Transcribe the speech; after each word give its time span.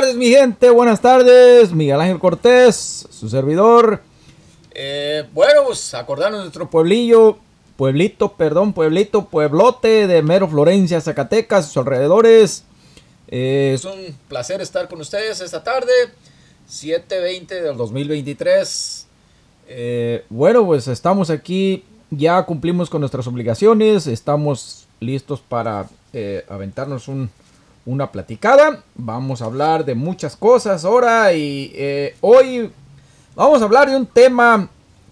tardes 0.00 0.16
mi 0.16 0.28
gente, 0.28 0.68
buenas 0.68 1.00
tardes. 1.00 1.72
Miguel 1.72 1.98
Ángel 1.98 2.18
Cortés, 2.18 3.06
su 3.10 3.30
servidor. 3.30 4.02
Eh, 4.74 5.24
bueno, 5.32 5.62
pues 5.64 5.94
acordarnos 5.94 6.40
de 6.40 6.44
nuestro 6.44 6.68
pueblillo, 6.68 7.38
pueblito, 7.78 8.34
perdón, 8.34 8.74
pueblito, 8.74 9.24
pueblote 9.24 10.06
de 10.06 10.20
Mero 10.20 10.48
Florencia, 10.48 11.00
Zacatecas, 11.00 11.68
sus 11.68 11.78
alrededores. 11.78 12.64
Eh, 13.28 13.72
es 13.74 13.86
un 13.86 14.14
placer 14.28 14.60
estar 14.60 14.86
con 14.86 15.00
ustedes 15.00 15.40
esta 15.40 15.64
tarde, 15.64 15.92
7.20 16.70 17.46
del 17.46 17.78
2023. 17.78 19.06
Eh, 19.68 20.26
bueno, 20.28 20.66
pues 20.66 20.88
estamos 20.88 21.30
aquí, 21.30 21.84
ya 22.10 22.42
cumplimos 22.42 22.90
con 22.90 23.00
nuestras 23.00 23.26
obligaciones, 23.28 24.06
estamos 24.06 24.88
listos 25.00 25.40
para 25.40 25.88
aventarnos 26.48 27.08
un, 27.08 27.30
una 27.86 28.12
platicada. 28.12 28.82
Vamos 28.94 29.40
a 29.40 29.46
hablar 29.46 29.84
de 29.84 29.94
muchas 29.94 30.36
cosas 30.36 30.84
ahora 30.84 31.32
y 31.32 32.12
hoy 32.20 32.70
Vamos 33.36 33.60
a 33.60 33.66
hablar 33.66 33.90
de 33.90 33.96
un 33.96 34.06
tema 34.06 34.70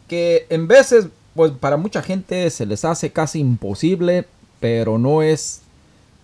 que 0.09 0.47
en 0.49 0.67
veces, 0.67 1.09
pues 1.35 1.53
para 1.53 1.77
mucha 1.77 2.01
gente 2.01 2.49
se 2.49 2.65
les 2.65 2.83
hace 2.87 3.13
casi 3.13 3.39
imposible, 3.39 4.25
pero 4.61 4.99
no 4.99 5.21
es 5.23 5.61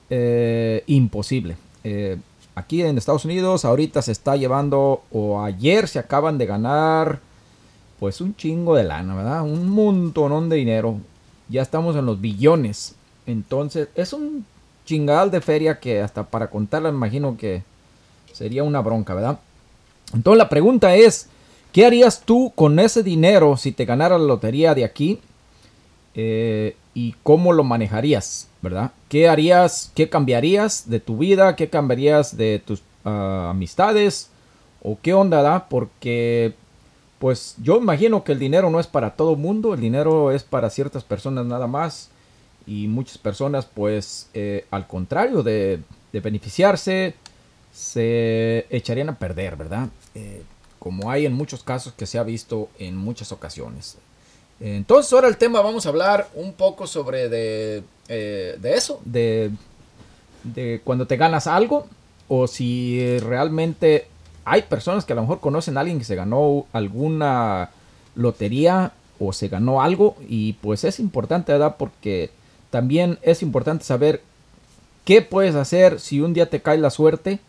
eh, 0.09 0.83
imposible. 0.87 1.59
Eh, 1.85 2.17
aquí 2.55 2.81
en 2.81 2.97
Estados 2.97 3.27
Unidos 3.27 3.67
ahorita 3.67 4.01
se 4.01 4.13
está 4.13 4.37
llevando, 4.37 5.03
o 5.13 5.43
ayer 5.43 5.89
se 5.89 5.99
acaban 5.99 6.39
de 6.39 6.47
ganar, 6.47 7.21
pues 7.99 8.23
un 8.23 8.35
chingo 8.35 8.75
de 8.75 8.85
lana, 8.85 9.15
¿verdad? 9.15 9.43
Un 9.43 9.69
montonón 9.69 10.49
de 10.49 10.57
dinero. 10.57 10.97
Ya 11.51 11.61
estamos 11.61 11.97
en 11.97 12.07
los 12.07 12.19
billones. 12.19 12.95
Entonces 13.27 13.89
es 13.95 14.15
un 14.15 14.47
chingal 14.91 15.31
de 15.31 15.41
feria 15.41 15.79
que 15.79 16.01
hasta 16.01 16.25
para 16.25 16.51
contarla 16.51 16.89
imagino 16.89 17.37
que 17.37 17.63
sería 18.33 18.65
una 18.65 18.81
bronca, 18.81 19.15
¿verdad? 19.15 19.39
Entonces 20.13 20.39
la 20.39 20.49
pregunta 20.49 20.95
es, 20.97 21.29
¿Qué 21.73 21.87
harías 21.87 22.23
tú 22.23 22.53
con 22.55 22.79
ese 22.81 23.03
dinero 23.03 23.57
si 23.57 23.71
te 23.71 23.85
ganara 23.85 24.19
la 24.19 24.25
lotería 24.25 24.75
de 24.75 24.85
aquí? 24.85 25.21
Eh, 26.15 26.77
¿Y 26.95 27.15
cómo 27.23 27.53
lo 27.53 27.63
manejarías? 27.63 28.49
¿Verdad? 28.61 28.91
¿Qué 29.09 29.29
harías? 29.29 29.93
¿Qué 29.95 30.09
cambiarías 30.09 30.91
de 30.91 30.99
tu 30.99 31.19
vida? 31.19 31.55
¿Qué 31.55 31.71
cambiarías 31.71 32.37
de 32.37 32.61
tus 32.65 32.83
ah, 33.05 33.49
amistades? 33.51 34.31
¿O 34.83 34.99
qué 35.01 35.15
onda 35.15 35.43
da? 35.43 35.69
Porque 35.69 36.55
pues 37.21 37.55
yo 37.63 37.77
imagino 37.77 38.25
que 38.25 38.33
el 38.33 38.39
dinero 38.39 38.71
no 38.71 38.81
es 38.81 38.87
para 38.87 39.11
todo 39.11 39.37
mundo, 39.37 39.75
el 39.75 39.81
dinero 39.81 40.33
es 40.33 40.43
para 40.43 40.71
ciertas 40.71 41.05
personas 41.05 41.45
nada 41.45 41.67
más 41.67 42.09
y 42.67 42.87
muchas 42.89 43.19
personas 43.19 43.67
pues 43.67 44.29
eh, 44.35 44.67
al 44.71 44.87
contrario 44.87 45.43
de, 45.43 45.81
beneficiarse 46.13 47.15
se 47.73 48.67
echarían 48.71 49.09
a 49.09 49.19
perder, 49.19 49.57
¿verdad? 49.57 49.89
Eh, 50.15 50.43
como 50.79 51.11
hay 51.11 51.27
en 51.27 51.33
muchos 51.33 51.63
casos 51.63 51.93
que 51.93 52.07
se 52.07 52.19
ha 52.19 52.23
visto 52.23 52.69
en 52.79 52.97
muchas 52.97 53.33
ocasiones. 53.33 53.97
Entonces 54.59 55.13
ahora 55.13 55.29
el 55.29 55.39
tema 55.39 55.63
vamos 55.63 55.87
a 55.87 55.89
hablar 55.89 56.29
un 56.35 56.53
poco 56.53 56.87
sobre 56.87 57.29
de, 57.29 57.83
eh, 58.09 58.59
de 58.61 58.75
eso, 58.75 59.01
de, 59.05 59.51
de 60.43 60.83
cuando 60.85 61.07
te 61.07 61.17
ganas 61.17 61.47
algo 61.47 61.87
o 62.29 62.47
si 62.47 63.19
realmente 63.21 64.07
hay 64.45 64.63
personas 64.63 65.05
que 65.05 65.13
a 65.13 65.17
lo 65.17 65.23
mejor 65.23 65.41
conocen 65.41 65.77
a 65.77 65.81
alguien 65.81 65.99
que 65.99 66.05
se 66.05 66.15
ganó 66.15 66.67
alguna 66.73 67.71
lotería 68.15 68.93
o 69.19 69.33
se 69.33 69.49
ganó 69.49 69.83
algo 69.83 70.17
y 70.29 70.55
pues 70.55 70.85
es 70.85 70.99
importante, 70.99 71.53
¿verdad? 71.53 71.77
Porque 71.79 72.31
también 72.71 73.19
es 73.23 73.43
importante 73.43 73.85
saber 73.85 74.23
qué 75.05 75.23
puedes 75.23 75.55
hacer 75.55 76.01
si 76.01 76.21
un 76.21 76.33
día 76.33 76.49
te 76.49 76.63
cae 76.63 76.79
la 76.79 76.91
suerte 76.91 77.41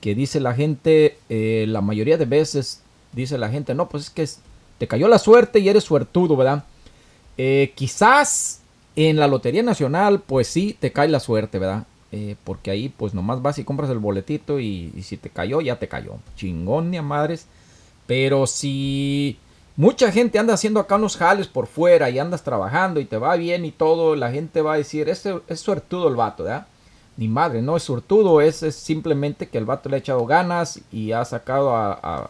que 0.00 0.14
dice 0.14 0.38
la 0.38 0.52
gente, 0.52 1.16
eh, 1.30 1.64
la 1.66 1.80
mayoría 1.80 2.18
de 2.18 2.26
veces 2.26 2.82
dice 3.12 3.38
la 3.38 3.48
gente, 3.48 3.74
no, 3.74 3.88
pues 3.88 4.04
es 4.04 4.10
que 4.10 4.28
te 4.76 4.86
cayó 4.86 5.08
la 5.08 5.18
suerte 5.18 5.60
y 5.60 5.68
eres 5.68 5.84
suertudo, 5.84 6.36
¿verdad? 6.36 6.64
Eh, 7.38 7.72
quizás 7.74 8.60
en 8.96 9.16
la 9.16 9.28
Lotería 9.28 9.62
Nacional, 9.62 10.20
pues 10.20 10.46
sí, 10.46 10.76
te 10.78 10.92
cae 10.92 11.08
la 11.08 11.20
suerte, 11.20 11.58
¿verdad? 11.58 11.86
Eh, 12.12 12.36
porque 12.44 12.70
ahí 12.70 12.90
pues 12.90 13.14
nomás 13.14 13.42
vas 13.42 13.58
y 13.58 13.64
compras 13.64 13.90
el 13.90 13.98
boletito 13.98 14.60
y, 14.60 14.92
si 15.02 15.16
te 15.16 15.30
cayó, 15.30 15.60
ya 15.60 15.78
te 15.78 15.88
cayó. 15.88 16.18
Chingón 16.36 16.90
ni 16.90 16.96
a 16.96 17.02
madres. 17.02 17.46
Pero 18.06 18.46
si 18.46 19.38
mucha 19.76 20.12
gente 20.12 20.38
anda 20.38 20.54
haciendo 20.54 20.80
acá 20.80 20.96
unos 20.96 21.16
jales 21.16 21.46
por 21.46 21.66
fuera 21.66 22.10
y 22.10 22.18
andas 22.18 22.42
trabajando 22.42 23.00
y 23.00 23.04
te 23.04 23.18
va 23.18 23.36
bien 23.36 23.64
y 23.64 23.72
todo, 23.72 24.16
la 24.16 24.30
gente 24.30 24.62
va 24.62 24.74
a 24.74 24.78
decir, 24.78 25.08
ese 25.08 25.40
es 25.48 25.60
suertudo 25.60 26.08
el 26.08 26.16
vato, 26.16 26.44
¿verdad? 26.44 26.66
ni 27.16 27.28
madre, 27.28 27.62
no 27.62 27.76
es 27.76 27.82
surtudo, 27.82 28.40
es, 28.40 28.56
simplemente 28.74 29.48
que 29.48 29.58
el 29.58 29.64
vato 29.64 29.88
le 29.88 29.96
ha 29.96 29.98
echado 29.98 30.26
ganas 30.26 30.80
y 30.90 31.12
ha 31.12 31.24
sacado 31.24 31.74
a, 31.76 32.28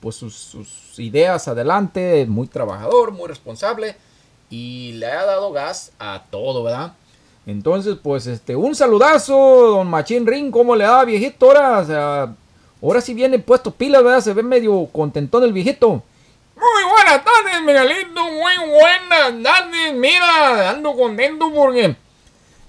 pues 0.00 0.16
sus, 0.16 0.56
ideas 0.98 1.46
adelante, 1.46 2.26
muy 2.26 2.48
trabajador, 2.48 3.12
muy 3.12 3.28
responsable 3.28 3.96
y 4.50 4.92
le 4.94 5.06
ha 5.06 5.24
dado 5.24 5.52
gas 5.52 5.92
a 5.98 6.24
todo, 6.30 6.64
¿verdad? 6.64 6.94
Entonces, 7.46 7.96
pues 8.02 8.26
este, 8.26 8.56
un 8.56 8.74
saludazo, 8.74 9.34
don 9.34 9.88
Machín 9.88 10.26
Ring, 10.26 10.50
¿cómo 10.50 10.74
le 10.74 10.84
da 10.84 11.04
viejito 11.04 11.46
ahora? 11.46 12.34
Ahora 12.82 13.00
sí 13.00 13.14
viene 13.14 13.38
puesto 13.38 13.70
pilas, 13.70 14.02
¿verdad? 14.02 14.20
Se 14.20 14.34
ve 14.34 14.42
medio 14.42 14.86
contentón 14.86 15.44
el 15.44 15.52
viejito. 15.52 16.02
Muy 16.60 16.90
buenas 16.90 17.24
tardes, 17.24 17.62
Miguelito, 17.62 18.24
muy 18.24 18.56
buenas 18.68 19.42
tardes, 19.42 19.94
mira, 19.94 20.70
ando 20.70 20.94
contento 20.96 21.52
porque 21.54 21.94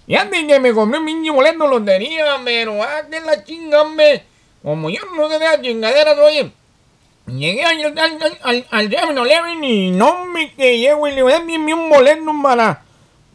y 0.09 0.15
antes 0.15 0.43
que 0.47 0.59
me 0.59 0.73
compré 0.73 0.97
un 0.97 1.05
mini 1.05 1.29
boleto 1.29 1.67
lotería, 1.67 2.41
pero 2.43 2.81
ah, 2.81 3.03
que 3.07 3.21
la 3.21 3.43
chingame. 3.43 4.23
Como 4.63 4.89
yo 4.89 5.01
no 5.15 5.29
sé 5.29 5.37
de 5.37 5.45
las 5.45 5.61
chingaderas, 5.61 6.17
oye. 6.17 6.51
Llegué 7.27 7.63
al, 7.63 7.95
al, 7.95 8.37
al, 8.41 8.67
al 8.71 9.63
y 9.63 9.91
no 9.91 10.25
me 10.25 10.51
que 10.55 10.79
llego 10.79 11.07
y 11.07 11.11
le 11.11 11.21
voy 11.21 11.33
a 11.33 11.39
dar 11.41 11.47
un 11.47 11.89
boleto 11.91 12.31
para, 12.41 12.81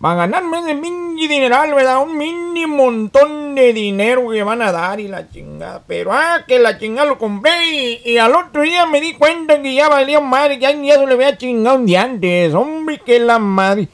para 0.01 0.15
ganarme 0.17 0.59
ese 0.59 0.75
mini 1.15 1.29
dineral, 1.29 1.73
¿verdad? 1.75 2.03
Un 2.03 2.19
mini 2.19 2.67
montón 2.67 3.55
de 3.55 3.73
dinero 3.73 4.29
que 4.31 4.43
van 4.43 4.63
a 4.63 4.73
dar 4.73 4.99
y 4.99 5.09
la 5.09 5.31
chingada. 5.31 5.83
Pero 5.87 6.13
ah, 6.13 6.45
que 6.47 6.59
la 6.59 6.79
chingada 6.79 7.09
lo 7.09 7.19
compré 7.19 8.01
y, 8.05 8.19
al 8.19 8.35
otro 8.35 8.63
día 8.63 8.87
me 8.87 9.01
di 9.01 9.15
cuenta 9.15 9.63
que 9.63 9.75
ya 9.75 9.89
valía 9.89 10.21
madre, 10.21 10.59
que 10.59 10.63
ya 10.63 10.95
se 10.95 11.07
le 11.07 11.15
había 11.15 11.39
chingado 11.39 11.77
un 11.77 11.87
día 11.87 12.03
antes. 12.03 12.53
Hombre, 12.55 12.99
que 12.99 13.19
la 13.21 13.39
madre. 13.39 13.89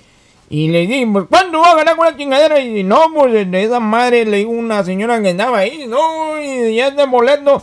Y 0.48 0.68
le 0.68 0.86
dije, 0.86 1.06
pues, 1.12 1.26
¿cuándo 1.28 1.60
va 1.60 1.72
a 1.72 1.76
ganar 1.76 1.96
con 1.96 2.06
la 2.06 2.16
chingadera? 2.16 2.58
Y 2.58 2.82
no, 2.82 3.12
pues 3.14 3.50
de 3.50 3.62
esa 3.62 3.78
madre 3.78 4.24
le 4.24 4.38
digo 4.38 4.50
una 4.50 4.82
señora 4.82 5.22
que 5.22 5.28
andaba 5.28 5.58
ahí, 5.58 5.86
no, 5.86 6.40
y 6.40 6.74
ya 6.74 6.90
de 6.90 7.06
boleto. 7.06 7.62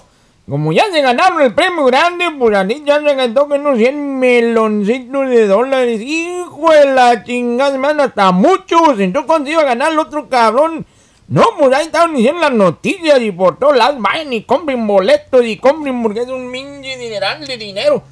Como 0.49 0.71
ya 0.71 0.85
se 0.93 1.01
ganaron 1.01 1.41
el 1.41 1.53
premio 1.53 1.83
grande, 1.83 2.23
pues 2.39 2.55
a 2.55 2.63
mí 2.63 2.81
ya 2.85 3.01
se 3.01 3.15
gastó 3.15 3.49
que 3.49 3.55
unos 3.55 3.77
100 3.77 4.17
meloncitos 4.17 5.29
de 5.29 5.45
dólares. 5.45 5.99
Hijo 5.99 6.71
de 6.71 6.85
la 6.85 7.21
chingada, 7.25 7.77
me 7.77 8.01
hasta 8.01 8.31
muchos. 8.31 8.97
Entonces, 8.97 9.27
cuando 9.27 9.49
iba 9.49 9.63
a 9.63 9.65
ganar 9.65 9.91
el 9.91 9.99
otro 9.99 10.29
cabrón? 10.29 10.85
No, 11.27 11.43
pues 11.59 11.75
ahí 11.75 11.87
estaban 11.87 12.15
diciendo 12.15 12.39
las 12.39 12.53
noticias 12.53 13.19
y 13.19 13.33
por 13.33 13.59
todos 13.59 13.75
lados 13.75 14.01
vayan 14.01 14.31
y 14.31 14.43
compren 14.43 14.87
boletos 14.87 15.45
y 15.45 15.57
compren 15.57 16.01
porque 16.01 16.21
es 16.21 16.29
un 16.29 16.49
mingi 16.49 16.95
dineral 16.95 17.45
de 17.45 17.57
dinero. 17.57 18.03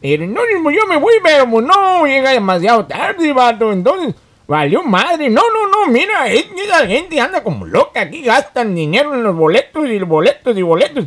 Pero 0.00 0.28
no, 0.28 0.42
yo 0.70 0.86
me 0.86 0.96
voy, 0.96 1.14
pero 1.24 1.50
pues 1.50 1.66
no, 1.66 2.06
llega 2.06 2.30
demasiado 2.30 2.86
tarde, 2.86 3.32
vato. 3.32 3.72
Entonces, 3.72 4.14
valió 4.46 4.84
madre. 4.84 5.28
No, 5.28 5.42
no, 5.52 5.66
no, 5.66 5.92
mira, 5.92 6.28
esa 6.28 6.86
gente 6.86 7.20
anda 7.20 7.42
como 7.42 7.66
loca. 7.66 8.02
Aquí 8.02 8.22
gastan 8.22 8.76
dinero 8.76 9.12
en 9.12 9.24
los 9.24 9.34
boletos 9.34 9.88
y 9.88 9.98
boletos 9.98 10.56
y 10.56 10.62
boletos. 10.62 11.06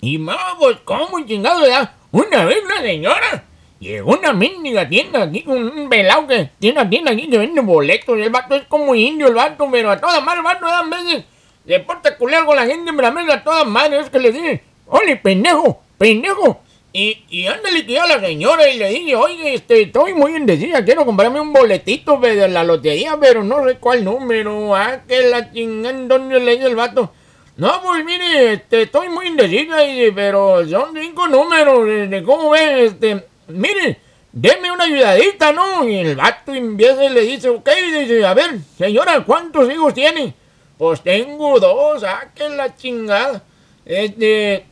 Y 0.00 0.18
vamos, 0.18 0.78
¿cómo 0.84 1.24
chingado, 1.26 1.62
verdad? 1.62 1.92
Una 2.12 2.44
vez 2.44 2.58
una 2.64 2.80
señora 2.80 3.44
llegó 3.78 4.12
una 4.12 4.32
mínima 4.32 4.88
tienda 4.88 5.22
aquí 5.22 5.42
con 5.42 5.62
un 5.62 5.88
velado 5.88 6.26
que 6.26 6.50
tiene 6.58 6.80
una 6.80 6.88
tienda 6.88 7.12
aquí 7.12 7.28
que 7.28 7.38
vende 7.38 7.60
boletos. 7.60 8.18
El 8.18 8.30
vato 8.30 8.54
es 8.54 8.64
como 8.66 8.94
indio, 8.94 9.28
el 9.28 9.34
vato, 9.34 9.68
pero 9.70 9.90
a 9.90 10.00
todas 10.00 10.22
madre, 10.22 10.38
el 10.38 10.44
vato 10.44 10.66
da 10.66 10.82
veces 10.82 11.24
le 11.64 11.80
porta 11.80 12.16
culero 12.16 12.46
con 12.46 12.56
la 12.56 12.66
gente, 12.66 12.92
pero 12.94 13.08
a 13.08 13.34
a 13.34 13.44
todas 13.44 13.66
madres 13.66 14.04
es 14.04 14.10
que 14.10 14.20
le 14.20 14.32
dice, 14.32 14.62
oye, 14.86 15.16
pendejo, 15.16 15.82
pendejo, 15.98 16.60
y, 16.92 17.24
y 17.28 17.46
ándale 17.46 17.84
que 17.84 17.98
a 17.98 18.06
la 18.06 18.20
señora 18.20 18.66
y 18.70 18.78
le 18.78 18.88
dije, 18.88 19.16
oye, 19.16 19.52
este, 19.52 19.82
estoy 19.82 20.14
muy 20.14 20.34
indecisa, 20.34 20.82
quiero 20.82 21.04
comprarme 21.04 21.40
un 21.40 21.52
boletito 21.52 22.16
de 22.18 22.48
la 22.48 22.64
lotería, 22.64 23.18
pero 23.20 23.44
no 23.44 23.68
sé 23.68 23.76
cuál 23.76 24.02
número. 24.02 24.74
Ah, 24.74 25.02
que 25.06 25.28
la 25.28 25.52
chingada, 25.52 25.98
¿dónde 26.06 26.40
le 26.40 26.52
dice 26.52 26.68
el 26.68 26.76
vato? 26.76 27.12
No, 27.56 27.82
pues 27.82 28.04
mire, 28.04 28.52
este, 28.52 28.82
estoy 28.82 29.08
muy 29.08 29.28
indecisa, 29.28 29.76
pero 30.14 30.68
son 30.68 30.94
cinco 30.94 31.26
números, 31.26 31.88
este, 31.88 32.22
¿cómo 32.22 32.50
ves? 32.50 32.92
Este, 32.92 33.26
mire, 33.48 33.98
deme 34.30 34.70
una 34.70 34.84
ayudadita, 34.84 35.52
¿no? 35.52 35.88
Y 35.88 35.96
el 35.96 36.16
vato 36.16 36.54
empieza 36.54 37.04
y 37.04 37.08
le 37.08 37.22
dice, 37.22 37.48
ok, 37.48 37.68
dice, 37.98 38.26
a 38.26 38.34
ver, 38.34 38.58
señora, 38.76 39.24
¿cuántos 39.24 39.72
hijos 39.72 39.94
tiene? 39.94 40.34
Pues 40.76 41.00
tengo 41.00 41.58
dos, 41.58 42.04
ah, 42.04 42.30
que 42.34 42.46
la 42.50 42.76
chingada. 42.76 43.42
Este. 43.86 44.66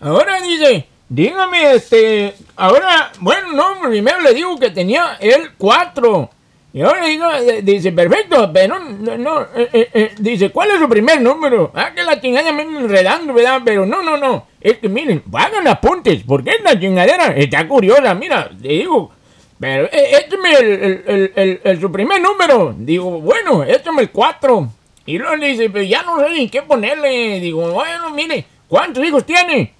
Ahora 0.00 0.40
dice, 0.40 0.86
dígame, 1.10 1.74
este. 1.74 2.34
Ahora, 2.56 3.12
bueno, 3.20 3.52
no, 3.52 3.88
primero 3.90 4.20
le 4.22 4.32
digo 4.32 4.58
que 4.58 4.70
tenía 4.70 5.18
el 5.20 5.52
4. 5.58 6.30
Y 6.74 6.82
ahora 6.82 7.06
digo, 7.06 7.24
eh, 7.32 7.62
dice, 7.62 7.92
perfecto, 7.92 8.50
pero 8.52 8.78
no, 8.80 9.16
no, 9.16 9.42
eh, 9.54 9.88
eh, 9.94 10.10
dice, 10.18 10.50
¿cuál 10.50 10.72
es 10.72 10.80
su 10.80 10.88
primer 10.88 11.20
número? 11.22 11.70
Ah, 11.72 11.92
que 11.94 12.02
la 12.02 12.20
chingada 12.20 12.52
me 12.52 12.62
enredando, 12.64 13.32
¿verdad? 13.32 13.62
Pero 13.64 13.86
no, 13.86 14.02
no, 14.02 14.16
no, 14.16 14.48
es 14.60 14.78
que 14.78 14.88
miren, 14.88 15.22
hagan 15.32 15.68
apuntes, 15.68 16.22
porque 16.26 16.50
esta 16.50 16.78
chingadera 16.78 17.26
está 17.36 17.66
curiosa, 17.68 18.12
mira, 18.16 18.50
le 18.60 18.68
digo, 18.70 19.12
pero 19.60 19.84
eh, 19.84 20.26
el, 20.60 21.02
el, 21.06 21.32
el- 21.36 21.60
el- 21.62 21.80
su 21.80 21.90
primer 21.92 22.20
número. 22.20 22.74
Digo, 22.76 23.20
bueno, 23.20 23.62
échame 23.62 24.02
el 24.02 24.10
4. 24.10 24.68
Y 25.06 25.16
luego 25.16 25.36
le 25.36 25.46
dice, 25.48 25.70
pero 25.70 25.84
ya 25.84 26.02
no 26.02 26.18
sé 26.18 26.30
ni 26.30 26.48
qué 26.48 26.60
ponerle. 26.62 27.38
Digo, 27.38 27.70
bueno, 27.70 28.10
mire, 28.10 28.44
¿cuántos 28.66 29.04
hijos 29.04 29.24
tiene? 29.24 29.72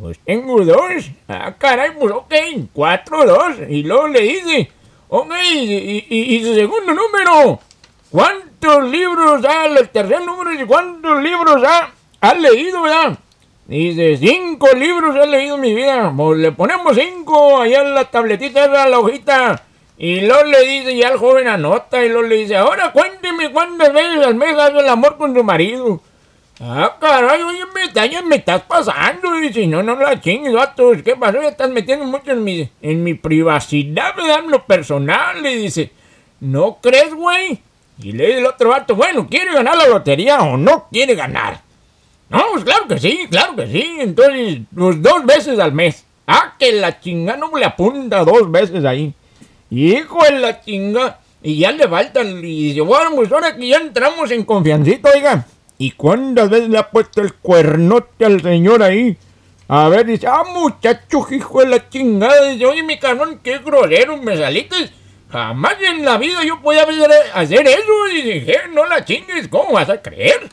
Pues 0.00 0.18
tengo 0.24 0.64
dos. 0.64 1.10
Ah, 1.28 1.54
caray, 1.58 1.90
pues 1.98 2.10
ok, 2.12 2.34
cuatro, 2.72 3.26
dos. 3.26 3.56
Y 3.68 3.82
luego 3.82 4.08
le 4.08 4.20
dice, 4.22 4.70
ok, 5.08 5.32
y, 5.54 6.06
y- 6.08 6.36
y 6.36 6.44
su 6.44 6.54
segundo 6.54 6.92
número. 6.94 7.60
¿Cuántos 8.10 8.84
libros 8.84 9.44
ha, 9.44 9.66
el 9.66 9.88
tercer 9.90 10.22
número, 10.22 10.50
dice, 10.50 10.66
cuántos 10.66 11.22
libros 11.22 11.62
ha, 11.66 11.90
ha 12.20 12.34
leído, 12.34 12.82
verdad? 12.82 13.18
Dice, 13.66 14.16
cinco 14.16 14.68
libros 14.74 15.14
he 15.16 15.26
leído 15.26 15.56
en 15.56 15.60
mi 15.60 15.74
vida. 15.74 16.12
Pues 16.16 16.38
le 16.38 16.52
ponemos 16.52 16.96
cinco 16.96 17.60
allá 17.60 17.82
en 17.82 17.94
la 17.94 18.04
tabletita, 18.04 18.64
esa, 18.64 18.88
la 18.88 18.98
hojita. 18.98 19.62
Y 19.98 20.20
luego 20.22 20.44
le 20.44 20.60
dice, 20.66 20.96
ya 20.96 21.08
el 21.08 21.18
joven 21.18 21.48
anota, 21.48 22.02
y 22.02 22.08
luego 22.08 22.26
le 22.28 22.36
dice, 22.36 22.56
ahora 22.56 22.92
cuénteme 22.92 23.50
cuántas 23.52 23.92
veces 23.92 24.24
al 24.24 24.36
mes 24.36 24.56
hace 24.56 24.78
el 24.78 24.88
amor 24.88 25.16
con 25.18 25.34
su 25.34 25.44
marido. 25.44 26.00
Ah, 26.60 26.96
caray, 27.00 27.40
oye, 27.42 27.64
me, 27.72 28.08
ya 28.10 28.22
me 28.22 28.36
estás 28.36 28.62
pasando. 28.62 29.36
Y 29.36 29.48
dice, 29.48 29.66
no, 29.66 29.82
no 29.82 29.94
la 29.94 30.20
chingues, 30.20 30.52
vatos. 30.52 31.02
¿Qué 31.04 31.14
pasó? 31.14 31.40
Ya 31.40 31.48
estás 31.48 31.70
metiendo 31.70 32.04
mucho 32.04 32.32
en 32.32 32.42
mi, 32.42 32.68
en 32.82 33.04
mi 33.04 33.14
privacidad, 33.14 34.16
¿verdad? 34.16 34.40
En 34.44 34.50
lo 34.50 34.64
personal. 34.64 35.40
Le 35.40 35.56
dice, 35.56 35.92
¿no 36.40 36.78
crees, 36.80 37.14
güey? 37.14 37.60
Y 38.02 38.12
le 38.12 38.26
dice 38.26 38.38
el 38.38 38.46
otro 38.46 38.70
vato, 38.70 38.96
bueno, 38.96 39.28
¿quiere 39.28 39.52
ganar 39.52 39.76
la 39.76 39.88
lotería 39.88 40.40
o 40.40 40.56
no 40.56 40.88
quiere 40.90 41.14
ganar? 41.14 41.60
No, 42.28 42.42
pues 42.52 42.64
claro 42.64 42.88
que 42.88 42.98
sí, 42.98 43.26
claro 43.30 43.54
que 43.54 43.66
sí. 43.68 43.96
Entonces, 44.00 44.60
pues 44.74 45.00
dos 45.00 45.24
veces 45.24 45.58
al 45.60 45.72
mes. 45.72 46.04
Ah, 46.26 46.54
que 46.58 46.72
la 46.72 47.00
chinga 47.00 47.36
no 47.36 47.56
le 47.56 47.64
apunta 47.64 48.24
dos 48.24 48.50
veces 48.50 48.84
ahí. 48.84 49.14
Hijo 49.70 50.24
de 50.24 50.38
la 50.40 50.60
chinga. 50.60 51.20
Y 51.40 51.58
ya 51.58 51.70
le 51.70 51.86
faltan. 51.86 52.38
Y 52.38 52.70
dice, 52.70 52.80
bueno, 52.80 53.12
pues 53.14 53.30
ahora 53.30 53.56
que 53.56 53.68
ya 53.68 53.76
entramos 53.76 54.30
en 54.32 54.44
confiancito, 54.44 55.08
oiga. 55.14 55.46
¿Y 55.78 55.92
cuántas 55.92 56.50
veces 56.50 56.68
le 56.68 56.78
ha 56.78 56.90
puesto 56.90 57.20
el 57.20 57.34
cuernote 57.34 58.24
al 58.24 58.42
señor 58.42 58.82
ahí? 58.82 59.16
A 59.68 59.88
ver, 59.88 60.06
dice, 60.06 60.26
ah, 60.26 60.42
muchacho, 60.42 61.24
hijo 61.30 61.60
de 61.60 61.68
la 61.68 61.88
chingada. 61.88 62.50
Dice, 62.50 62.66
oye, 62.66 62.82
mi 62.82 62.98
canón, 62.98 63.38
qué 63.44 63.58
grosero 63.58 64.16
me 64.16 64.36
saliste. 64.36 64.90
Jamás 65.30 65.76
en 65.80 66.04
la 66.04 66.18
vida 66.18 66.42
yo 66.44 66.60
podía 66.60 66.82
hacer, 67.34 67.66
eso. 67.66 68.08
Y 68.12 68.22
dije, 68.22 68.56
no 68.72 68.86
la 68.86 69.04
chingues, 69.04 69.46
¿cómo 69.46 69.74
vas 69.74 69.88
a 69.88 70.02
creer? 70.02 70.48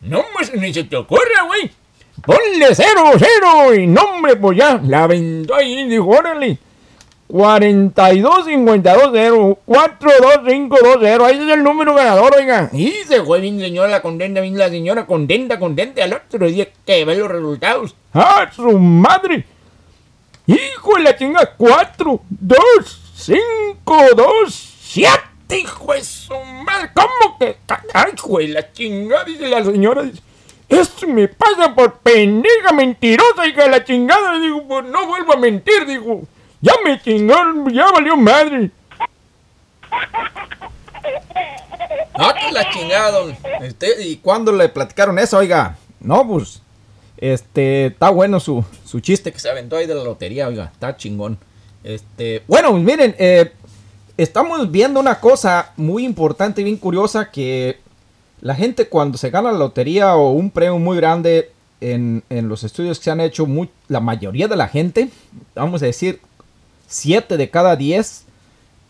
No, 0.00 0.24
pues 0.32 0.54
ni 0.54 0.72
se 0.72 0.84
te 0.84 0.96
ocurra, 0.96 1.42
güey. 1.46 1.70
Ponle 2.24 2.74
cero, 2.74 3.12
cero. 3.18 3.74
Y 3.74 3.86
no, 3.86 4.02
hombre, 4.02 4.36
pues 4.36 4.58
ya. 4.58 4.80
La 4.84 5.04
aventó 5.04 5.56
ahí 5.56 5.88
dijo, 5.88 6.06
órale. 6.06 6.58
42 7.28 8.46
52 8.46 9.10
0 9.12 9.58
4 9.66 10.10
2 10.20 10.32
5 10.46 10.78
2 10.82 10.96
0 10.98 11.24
Ahí 11.26 11.38
es 11.38 11.52
el 11.52 11.62
número 11.62 11.94
ganador, 11.94 12.34
oiga. 12.34 12.70
Y 12.72 12.92
se 13.06 13.22
fue 13.22 13.40
bien 13.40 13.60
señora 13.60 13.88
la 13.88 14.00
contenta, 14.00 14.40
bien 14.40 14.56
la 14.56 14.70
señora 14.70 15.06
contenta, 15.06 15.58
contenta. 15.58 16.02
Al 16.02 16.14
otro 16.14 16.46
día 16.46 16.68
que 16.86 17.04
ve 17.04 17.16
los 17.16 17.30
resultados. 17.30 17.94
¡Ah, 18.14 18.50
su 18.54 18.78
madre! 18.78 19.44
¡Hijo 20.46 20.96
de 20.96 21.02
la 21.02 21.16
chinga! 21.16 21.54
4 21.56 22.20
2 22.28 22.58
5 23.14 23.96
2 24.16 24.74
7 24.80 25.10
Hijo 25.50 25.92
de 25.92 26.04
su 26.04 26.34
madre. 26.64 26.90
¿Cómo 26.94 27.38
que? 27.38 27.56
¡Ay, 27.92 28.12
hijo 28.16 28.38
de 28.38 28.48
la 28.48 28.72
chinga! 28.72 29.24
Dice 29.24 29.48
la 29.48 29.62
señora. 29.62 30.02
Dice, 30.02 30.22
esto 30.68 31.06
me 31.06 31.28
pasa 31.28 31.74
por 31.74 31.98
pendeja 31.98 32.72
mentirosa, 32.72 33.46
hija 33.46 33.64
de 33.64 33.70
la 33.70 33.84
chingada. 33.84 34.38
Digo, 34.38 34.66
pues 34.66 34.86
no 34.86 35.06
vuelvo 35.06 35.34
a 35.34 35.36
mentir, 35.36 35.84
digo. 35.86 36.22
Ya 36.60 36.72
me 36.84 37.00
chingaron, 37.00 37.72
ya 37.72 37.86
valió 37.92 38.16
madre. 38.16 38.70
Ah, 42.14 42.34
que 42.38 42.52
la 42.52 42.68
chingada, 42.70 43.10
don. 43.20 43.36
Este, 43.60 44.02
¿Y 44.06 44.16
cuándo 44.16 44.50
le 44.52 44.68
platicaron 44.68 45.18
eso, 45.18 45.38
oiga? 45.38 45.76
No, 46.00 46.26
pues. 46.26 46.60
Este, 47.16 47.86
está 47.86 48.10
bueno 48.10 48.38
su, 48.38 48.64
su 48.84 49.00
chiste 49.00 49.32
que 49.32 49.38
se 49.40 49.50
aventó 49.50 49.76
ahí 49.76 49.86
de 49.86 49.94
la 49.94 50.04
lotería, 50.04 50.48
oiga. 50.48 50.70
Está 50.72 50.96
chingón. 50.96 51.38
Este, 51.84 52.42
bueno, 52.48 52.72
pues 52.72 52.82
miren, 52.82 53.14
eh, 53.18 53.52
estamos 54.16 54.70
viendo 54.70 54.98
una 55.00 55.20
cosa 55.20 55.72
muy 55.76 56.04
importante 56.04 56.60
y 56.60 56.64
bien 56.64 56.76
curiosa 56.76 57.30
que 57.30 57.78
la 58.40 58.54
gente 58.54 58.88
cuando 58.88 59.16
se 59.18 59.30
gana 59.30 59.52
la 59.52 59.58
lotería 59.58 60.14
o 60.16 60.30
un 60.32 60.50
premio 60.50 60.78
muy 60.78 60.96
grande 60.96 61.50
en, 61.80 62.22
en 62.30 62.48
los 62.48 62.62
estudios 62.64 62.98
que 62.98 63.04
se 63.04 63.10
han 63.12 63.20
hecho, 63.20 63.46
muy- 63.46 63.70
la 63.88 64.00
mayoría 64.00 64.48
de 64.48 64.56
la 64.56 64.68
gente, 64.68 65.08
vamos 65.54 65.82
a 65.82 65.86
decir, 65.86 66.20
7 66.88 67.36
de 67.36 67.50
cada 67.50 67.76
10 67.76 68.24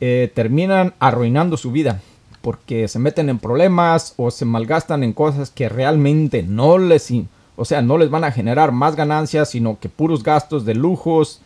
eh, 0.01 0.31
terminan 0.35 0.95
arruinando 0.99 1.57
su 1.57 1.71
vida 1.73 2.01
porque 2.41 2.87
se 2.89 2.99
meten 3.01 3.29
en 3.29 3.39
problemas 3.41 4.15
o 4.17 4.31
se 4.31 4.45
malgastan 4.45 5.03
en 5.03 5.13
cosas 5.13 5.51
que 5.51 5.69
realmente 5.69 6.43
no 6.45 6.79
les, 6.79 7.13
o 7.57 7.65
sea, 7.65 7.83
no 7.83 7.99
les 7.99 8.09
van 8.11 8.23
a 8.25 8.31
generar 8.33 8.71
más 8.73 8.95
ganancias, 8.97 9.51
sino 9.51 9.79
que 9.81 9.89
puros 9.89 10.23
gastos 10.23 10.65
de 10.65 10.75
lujos, 10.75 11.41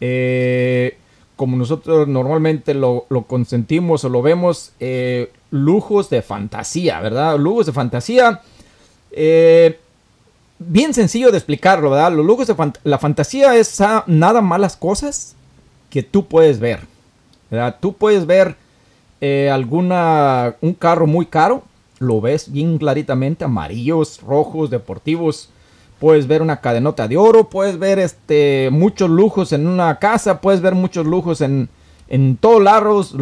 eh, 0.00 0.98
como 1.36 1.56
nosotros 1.56 2.08
normalmente 2.08 2.74
lo, 2.74 3.06
lo 3.08 3.22
consentimos 3.22 4.04
o 4.04 4.08
lo 4.08 4.22
vemos, 4.22 4.72
eh, 4.80 5.30
lujos 5.52 6.10
de 6.10 6.20
fantasía, 6.20 7.00
¿verdad? 7.00 7.38
Lujos 7.38 7.66
de 7.66 7.72
fantasía. 7.72 8.40
bien 10.58 10.94
sencillo 10.94 11.30
de 11.30 11.38
explicarlo, 11.38 11.90
¿verdad? 11.90 12.12
Los 12.12 12.26
lujos 12.26 12.46
de 12.46 12.54
fant- 12.56 12.78
la 12.84 12.98
fantasía 12.98 13.56
es 13.56 13.80
ah, 13.80 14.04
nada 14.06 14.40
malas 14.40 14.76
cosas 14.76 15.34
que 15.94 16.02
tú 16.02 16.26
puedes 16.26 16.58
ver. 16.58 16.80
Tú 17.78 17.92
puedes 17.92 18.26
ver 18.26 18.56
eh, 19.20 19.48
alguna 19.48 20.56
un 20.60 20.74
carro 20.74 21.06
muy 21.06 21.24
caro, 21.24 21.62
lo 22.00 22.20
ves 22.20 22.50
bien 22.50 22.78
claritamente, 22.78 23.44
amarillos, 23.44 24.20
rojos, 24.20 24.70
deportivos. 24.70 25.50
Puedes 26.00 26.26
ver 26.26 26.42
una 26.42 26.60
cadenota 26.60 27.06
de 27.06 27.16
oro, 27.16 27.48
puedes 27.48 27.78
ver 27.78 28.00
este 28.00 28.70
muchos 28.72 29.08
lujos 29.08 29.52
en 29.52 29.68
una 29.68 30.00
casa, 30.00 30.40
puedes 30.40 30.60
ver 30.60 30.74
muchos 30.74 31.06
lujos 31.06 31.40
en, 31.40 31.68
en 32.08 32.38
todos 32.38 32.60
lados, 32.60 33.14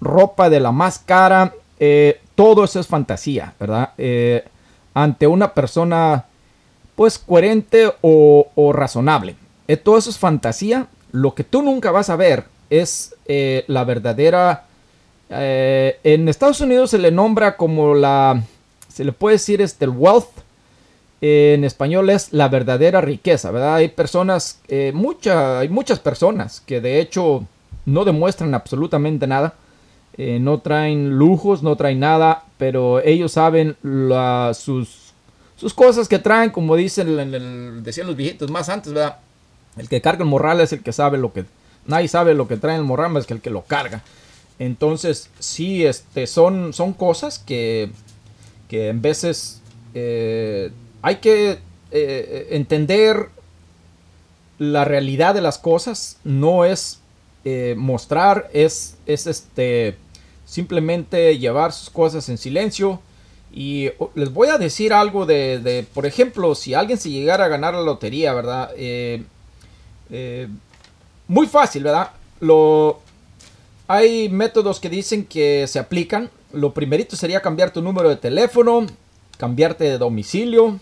ropa 0.00 0.48
de 0.48 0.60
la 0.60 0.72
más 0.72 0.98
cara, 1.00 1.52
eh, 1.78 2.22
todo 2.36 2.64
eso 2.64 2.80
es 2.80 2.86
fantasía, 2.86 3.52
¿verdad? 3.60 3.90
Eh, 3.98 4.46
ante 4.94 5.26
una 5.26 5.52
persona 5.52 6.24
pues 6.96 7.18
coherente 7.18 7.92
o, 8.00 8.72
razonable. 8.72 9.36
Todo 9.82 9.98
eso 9.98 10.08
es 10.08 10.16
fantasía. 10.16 10.88
Lo 11.14 11.36
que 11.36 11.44
tú 11.44 11.62
nunca 11.62 11.92
vas 11.92 12.10
a 12.10 12.16
ver 12.16 12.42
es 12.70 13.14
eh, 13.26 13.64
la 13.68 13.84
verdadera... 13.84 14.64
eh, 15.30 16.00
en 16.02 16.28
Estados 16.28 16.60
Unidos 16.60 16.90
se 16.90 16.98
le 16.98 17.12
nombra 17.12 17.56
como 17.56 17.94
la... 17.94 18.42
Se 18.92 19.04
le 19.04 19.12
puede 19.12 19.36
decir 19.36 19.62
este, 19.62 19.86
wealth. 19.86 20.26
En 21.20 21.62
español 21.62 22.10
es 22.10 22.32
la 22.32 22.48
verdadera 22.48 23.00
riqueza, 23.00 23.52
¿verdad? 23.52 23.76
Hay 23.76 23.88
personas, 23.90 24.60
eh, 24.66 24.90
mucha, 24.92 25.60
hay 25.60 25.68
muchas 25.68 26.00
personas 26.00 26.60
que 26.66 26.80
de 26.80 26.98
hecho 27.00 27.46
no 27.86 28.04
demuestran 28.04 28.52
absolutamente 28.52 29.28
nada. 29.28 29.54
No 30.16 30.58
traen 30.58 31.10
lujos, 31.18 31.62
no 31.62 31.76
traen 31.76 32.00
nada, 32.00 32.44
pero 32.58 33.00
ellos 33.00 33.32
saben 33.32 33.76
sus, 34.54 35.12
sus 35.56 35.74
cosas 35.74 36.08
que 36.08 36.18
traen, 36.20 36.50
como 36.50 36.76
dicen, 36.76 37.82
decían 37.82 38.06
los 38.06 38.16
viejitos 38.16 38.48
más 38.50 38.68
antes, 38.68 38.92
¿verdad? 38.92 39.16
El 39.76 39.88
que 39.88 40.00
carga 40.00 40.22
el 40.22 40.30
morral 40.30 40.60
es 40.60 40.72
el 40.72 40.82
que 40.82 40.92
sabe 40.92 41.18
lo 41.18 41.32
que... 41.32 41.44
Nadie 41.86 42.08
sabe 42.08 42.34
lo 42.34 42.48
que 42.48 42.56
trae 42.56 42.76
el 42.76 42.84
morral 42.84 43.12
más 43.12 43.26
que 43.26 43.34
el 43.34 43.40
que 43.40 43.50
lo 43.50 43.62
carga. 43.62 44.02
Entonces, 44.58 45.28
sí, 45.38 45.84
este, 45.84 46.26
son, 46.26 46.72
son 46.72 46.92
cosas 46.92 47.38
que, 47.38 47.90
que 48.68 48.88
en 48.88 49.02
veces 49.02 49.60
eh, 49.94 50.70
hay 51.02 51.16
que 51.16 51.58
eh, 51.90 52.48
entender 52.50 53.28
la 54.58 54.84
realidad 54.84 55.34
de 55.34 55.40
las 55.40 55.58
cosas. 55.58 56.18
No 56.24 56.64
es 56.64 57.00
eh, 57.44 57.74
mostrar, 57.76 58.48
es, 58.52 58.96
es 59.06 59.26
este, 59.26 59.96
simplemente 60.46 61.36
llevar 61.38 61.72
sus 61.72 61.90
cosas 61.90 62.28
en 62.28 62.38
silencio. 62.38 63.00
Y 63.52 63.90
oh, 63.98 64.10
les 64.14 64.32
voy 64.32 64.48
a 64.48 64.58
decir 64.58 64.92
algo 64.92 65.26
de, 65.26 65.58
de, 65.58 65.82
por 65.82 66.06
ejemplo, 66.06 66.54
si 66.54 66.74
alguien 66.74 66.98
se 66.98 67.10
llegara 67.10 67.44
a 67.44 67.48
ganar 67.48 67.74
la 67.74 67.82
lotería, 67.82 68.32
¿verdad? 68.32 68.70
Eh, 68.76 69.24
eh, 70.16 70.48
muy 71.26 71.48
fácil, 71.48 71.82
¿verdad? 71.82 72.10
Lo, 72.38 73.00
hay 73.88 74.28
métodos 74.28 74.78
que 74.78 74.88
dicen 74.88 75.24
que 75.24 75.66
se 75.66 75.80
aplican. 75.80 76.30
Lo 76.52 76.72
primerito 76.72 77.16
sería 77.16 77.42
cambiar 77.42 77.72
tu 77.72 77.82
número 77.82 78.08
de 78.08 78.14
teléfono, 78.16 78.86
cambiarte 79.38 79.82
de 79.84 79.98
domicilio. 79.98 80.78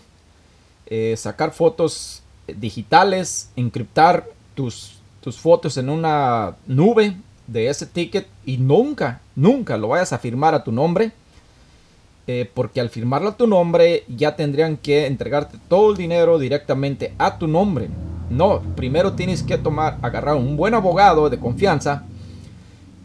eh, 0.85 1.15
sacar 1.17 1.51
fotos 1.51 2.21
digitales, 2.45 3.49
encriptar 3.55 4.27
tus, 4.53 4.99
tus 5.21 5.37
fotos 5.37 5.77
en 5.77 5.89
una 5.89 6.55
nube 6.67 7.15
de 7.47 7.69
ese 7.69 7.87
ticket 7.87 8.27
y 8.45 8.57
nunca, 8.57 9.21
nunca 9.35 9.77
lo 9.77 9.87
vayas 9.87 10.13
a 10.13 10.19
firmar 10.19 10.53
a 10.53 10.63
tu 10.63 10.71
nombre. 10.71 11.11
Eh, 12.27 12.49
porque 12.53 12.79
al 12.79 12.89
firmarlo 12.89 13.29
a 13.29 13.37
tu 13.37 13.47
nombre 13.47 14.03
ya 14.07 14.35
tendrían 14.35 14.77
que 14.77 15.07
entregarte 15.07 15.57
todo 15.67 15.91
el 15.91 15.97
dinero 15.97 16.37
directamente 16.37 17.13
a 17.17 17.39
tu 17.39 17.47
nombre. 17.47 17.89
No, 18.29 18.61
primero 18.75 19.13
tienes 19.13 19.43
que 19.43 19.57
tomar, 19.57 19.99
agarrar 20.01 20.35
un 20.35 20.57
buen 20.57 20.73
abogado 20.73 21.29
de 21.29 21.39
confianza 21.39 22.03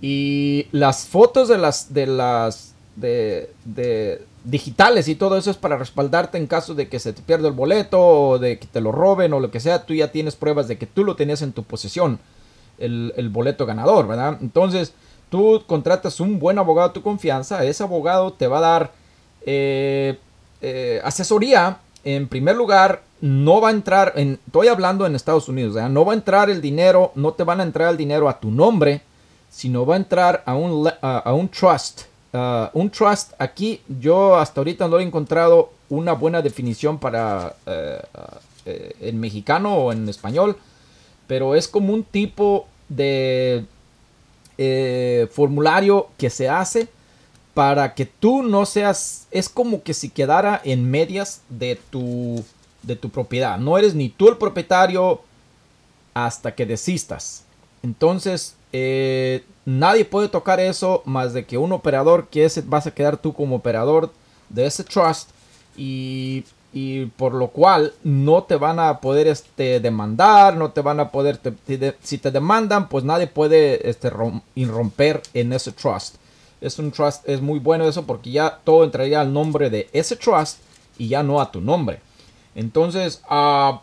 y 0.01 0.67
las 0.73 1.07
fotos 1.07 1.49
de 1.49 1.59
las 1.59 1.93
de 1.93 2.07
las 2.07 2.75
de, 2.97 3.53
de 3.65 4.23
digitales 4.45 5.09
y 5.09 5.15
todo 5.15 5.37
eso 5.37 5.51
es 5.51 5.57
para 5.57 5.77
respaldarte 5.77 6.39
en 6.39 6.47
caso 6.47 6.75
de 6.75 6.89
que 6.89 6.99
se 6.99 7.13
te 7.13 7.23
pierda 7.23 7.49
el 7.49 7.55
boleto 7.55 8.01
o 8.01 8.39
de 8.39 8.59
que 8.59 8.67
te 8.67 8.81
lo 8.81 8.93
roben 8.93 9.33
o 9.33 9.41
lo 9.41 9.51
que 9.51 9.61
sea. 9.61 9.85
Tú 9.85 9.95
ya 9.95 10.11
tienes 10.11 10.37
pruebas 10.37 10.69
de 10.69 10.79
que 10.79 10.87
tú 10.87 11.05
lo 11.05 11.17
tenías 11.17 11.43
en 11.43 11.53
tu 11.53 11.65
posesión, 11.65 12.19
el, 12.79 13.29
boleto 13.31 13.67
ganador, 13.67 14.07
¿verdad? 14.07 14.39
Entonces 14.41 14.95
tú 15.31 15.63
contratas 15.67 16.21
un 16.21 16.39
buen 16.39 16.59
abogado 16.59 16.89
de 16.89 16.95
tu 16.95 17.03
confianza. 17.03 17.65
Ese 17.65 17.83
abogado 17.83 18.33
te 18.33 18.47
va 18.47 18.59
a 18.59 18.63
dar 18.63 18.93
eh, 19.45 20.19
eh, 20.63 21.01
asesoría, 21.05 21.79
en 22.05 22.29
primer 22.29 22.57
lugar, 22.57 23.03
no 23.21 23.61
va 23.61 23.69
a 23.69 23.73
entrar, 23.73 24.13
en, 24.17 24.39
estoy 24.47 24.69
hablando 24.69 25.07
en 25.07 25.15
Estados 25.15 25.49
Unidos, 25.49 25.77
no 25.91 26.05
va 26.05 26.13
a 26.13 26.17
entrar 26.17 26.51
el 26.51 26.61
dinero, 26.61 27.13
no 27.15 27.33
te 27.33 27.45
van 27.45 27.61
a 27.61 27.65
entrar 27.65 27.91
el 27.91 27.97
dinero 27.97 28.29
a 28.29 28.39
tu 28.39 28.51
nombre, 28.51 29.03
sino 29.51 29.85
va 29.85 29.95
a 29.95 29.99
entrar 29.99 30.43
a 30.47 30.55
un, 30.55 30.89
un 31.27 31.49
trust. 31.49 32.03
un 32.73 32.91
trust, 32.91 33.33
aquí 33.39 33.81
yo 34.01 34.37
hasta 34.37 34.61
ahorita 34.61 34.89
no 34.89 34.99
he 34.99 35.03
encontrado 35.03 35.71
una 35.89 36.13
buena 36.13 36.43
definición 36.43 36.99
para 36.99 37.55
eh, 37.67 38.95
en 39.01 39.19
mexicano 39.19 39.75
o 39.75 39.93
en 39.93 40.09
español, 40.09 40.57
pero 41.27 41.55
es 41.55 41.67
como 41.67 41.93
un 41.93 42.05
tipo 42.05 42.67
de 42.89 43.65
formulario 45.33 46.09
que 46.17 46.31
se 46.31 46.49
hace 46.49 46.89
para 47.59 47.95
que 47.95 48.07
tú 48.07 48.45
no 48.45 48.67
seas, 48.67 49.27
es 49.33 49.49
como 49.49 49.83
que 49.83 49.93
si 49.93 50.11
quedara 50.11 50.61
en 50.63 50.89
medias 50.89 51.41
de 51.49 51.77
tu, 51.91 52.45
de 52.83 52.97
tu 52.97 53.11
propiedad. 53.11 53.59
No 53.59 53.79
eres 53.79 53.95
ni 53.95 54.09
tú 54.09 54.29
el 54.29 54.37
propietario 54.37 55.23
hasta 56.15 56.55
que 56.55 56.67
desistas. 56.67 57.45
Entonces, 57.83 58.57
eh, 58.73 59.45
nadie 59.65 60.05
puede 60.05 60.29
tocar 60.29 60.61
eso 60.61 61.03
más 61.05 61.33
de 61.33 61.47
que 61.47 61.59
un 61.59 61.73
operador 61.73 62.29
que 62.29 62.45
ese 62.45 62.63
vas 62.63 62.87
a 62.87 62.95
quedar 62.95 63.17
tú 63.17 63.33
como 63.33 63.57
operador 63.57 64.13
de 64.49 64.67
ese 64.67 64.85
trust 64.85 65.31
y, 65.77 66.45
y 66.73 67.07
por 67.07 67.35
lo 67.35 67.49
cual 67.49 67.95
no 68.03 68.43
te 68.43 68.57
van 68.57 68.81
a 68.81 69.01
poder 69.01 69.29
este, 69.29 69.81
demandar, 69.81 70.57
no 70.57 70.73
te 70.73 70.81
van 70.81 71.01
a 71.01 71.11
poder, 71.11 71.41
si 72.03 72.19
te 72.19 72.31
demandan, 72.31 72.89
pues 72.89 73.05
nadie 73.05 73.27
puede 73.27 73.89
este, 73.89 74.11
irromper 74.55 75.23
en 75.35 75.53
ese 75.53 75.73
trust 75.73 76.17
es 76.61 76.79
un 76.79 76.91
trust, 76.91 77.29
es 77.29 77.41
muy 77.41 77.59
bueno 77.59 77.89
eso 77.89 78.05
porque 78.05 78.31
ya 78.31 78.59
todo 78.65 78.85
entraría 78.85 79.21
al 79.21 79.33
nombre 79.33 79.71
de 79.71 79.89
ese 79.93 80.17
trust 80.17 80.59
y 80.99 81.09
ya 81.09 81.23
no 81.23 81.41
a 81.41 81.51
tu 81.51 81.61
nombre. 81.61 82.01
Entonces, 82.59 83.23
a 83.29 83.83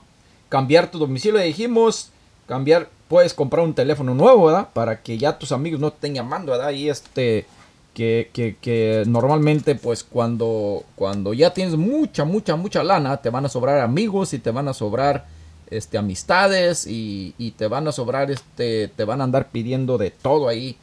cambiar 0.49 0.91
tu 0.91 0.99
domicilio, 0.99 1.39
dijimos, 1.39 2.09
cambiar, 2.45 2.89
puedes 3.07 3.33
comprar 3.33 3.63
un 3.63 3.73
teléfono 3.73 4.13
nuevo, 4.13 4.47
¿verdad? 4.47 4.67
Para 4.73 5.01
que 5.01 5.17
ya 5.17 5.39
tus 5.39 5.53
amigos 5.53 5.79
no 5.79 5.91
te 5.91 5.95
estén 5.95 6.15
llamando, 6.15 6.51
¿verdad? 6.51 6.71
Y 6.71 6.89
este, 6.89 7.45
que, 7.93 8.29
que, 8.33 9.03
normalmente, 9.07 9.75
pues 9.75 10.03
cuando, 10.03 10.83
cuando 10.95 11.33
ya 11.33 11.53
tienes 11.53 11.77
mucha, 11.77 12.25
mucha, 12.25 12.57
mucha 12.57 12.83
lana, 12.83 13.15
te 13.17 13.29
van 13.29 13.45
a 13.45 13.49
sobrar 13.49 13.79
amigos 13.79 14.33
y 14.33 14.39
te 14.39 14.51
van 14.51 14.67
a 14.67 14.73
sobrar 14.73 15.25
este, 15.69 15.97
amistades 15.97 16.85
y, 16.85 17.33
y 17.37 17.51
te 17.51 17.67
van 17.67 17.87
a 17.87 17.93
sobrar, 17.93 18.29
este, 18.29 18.89
te 18.89 19.05
van 19.05 19.21
a 19.21 19.23
andar 19.23 19.51
pidiendo 19.51 19.97
de 19.97 20.11
todo 20.11 20.49
ahí 20.49 20.75